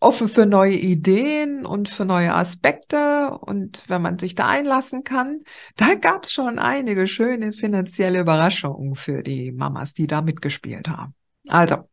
offen 0.00 0.28
für 0.28 0.44
neue 0.44 0.74
Ideen 0.74 1.64
und 1.64 1.88
für 1.88 2.04
neue 2.04 2.34
Aspekte. 2.34 3.30
Und 3.40 3.84
wenn 3.88 4.02
man 4.02 4.18
sich 4.18 4.34
da 4.34 4.48
einlassen 4.48 5.02
kann, 5.02 5.44
da 5.76 5.94
gab 5.94 6.24
es 6.24 6.32
schon 6.32 6.58
einige 6.58 7.06
schöne 7.06 7.54
finanzielle 7.54 8.20
Überraschungen 8.20 8.96
für 8.96 9.22
die 9.22 9.50
Mamas, 9.50 9.94
die 9.94 10.06
da 10.06 10.20
mitgespielt 10.20 10.88
haben. 10.88 11.14
Also, 11.48 11.88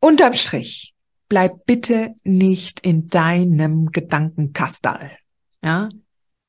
unterm 0.00 0.34
Strich, 0.34 0.94
bleib 1.28 1.66
bitte 1.66 2.14
nicht 2.24 2.80
in 2.80 3.08
deinem 3.08 3.90
Gedankenkastal. 3.92 5.10
Ja, 5.62 5.88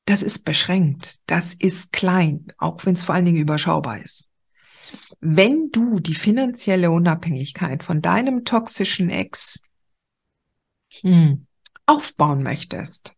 das 0.04 0.22
ist 0.22 0.44
beschränkt, 0.44 1.18
das 1.26 1.54
ist 1.54 1.92
klein, 1.92 2.46
auch 2.56 2.84
wenn 2.86 2.94
es 2.94 3.04
vor 3.04 3.14
allen 3.14 3.26
Dingen 3.26 3.42
überschaubar 3.42 4.00
ist. 4.02 4.30
Wenn 5.20 5.70
du 5.70 6.00
die 6.00 6.14
finanzielle 6.14 6.90
Unabhängigkeit 6.90 7.84
von 7.84 8.00
deinem 8.00 8.44
toxischen 8.44 9.10
Ex 9.10 9.60
hm, 11.00 11.46
aufbauen 11.84 12.42
möchtest 12.42 13.12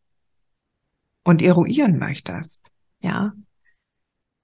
und 1.22 1.42
eruieren 1.42 1.98
möchtest, 1.98 2.64
ja, 3.00 3.34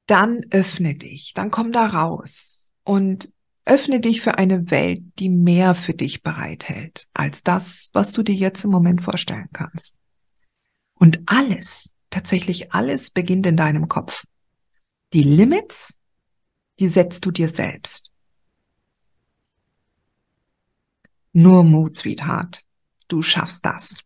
dann 0.07 0.43
öffne 0.51 0.95
dich, 0.95 1.33
dann 1.35 1.51
komm 1.51 1.73
da 1.73 1.87
raus 1.87 2.71
und 2.85 3.33
öffne 3.67 4.01
dich 4.01 4.23
für 4.23 4.39
eine 4.39 4.71
Welt, 4.71 5.03
die 5.19 5.29
mehr 5.29 5.75
für 5.75 5.93
dich 5.93 6.23
bereithält 6.23 7.07
als 7.13 7.43
das, 7.43 7.91
was 7.93 8.13
du 8.13 8.23
dir 8.23 8.35
jetzt 8.35 8.65
im 8.65 8.71
Moment 8.71 9.03
vorstellen 9.03 9.49
kannst. 9.53 9.97
Und 10.95 11.21
alles, 11.27 11.95
tatsächlich 12.09 12.73
alles 12.73 13.11
beginnt 13.11 13.45
in 13.45 13.57
deinem 13.57 13.89
Kopf. 13.89 14.25
Die 15.13 15.25
Limits, 15.25 15.99
die 16.79 16.89
setzt 16.89 17.27
du 17.27 17.31
dir 17.31 17.49
selbst. 17.49 18.11
Nur 21.33 21.65
Mut, 21.65 21.97
Sweetheart. 21.97 22.63
Du 23.09 23.21
schaffst 23.21 23.67
das. 23.67 24.06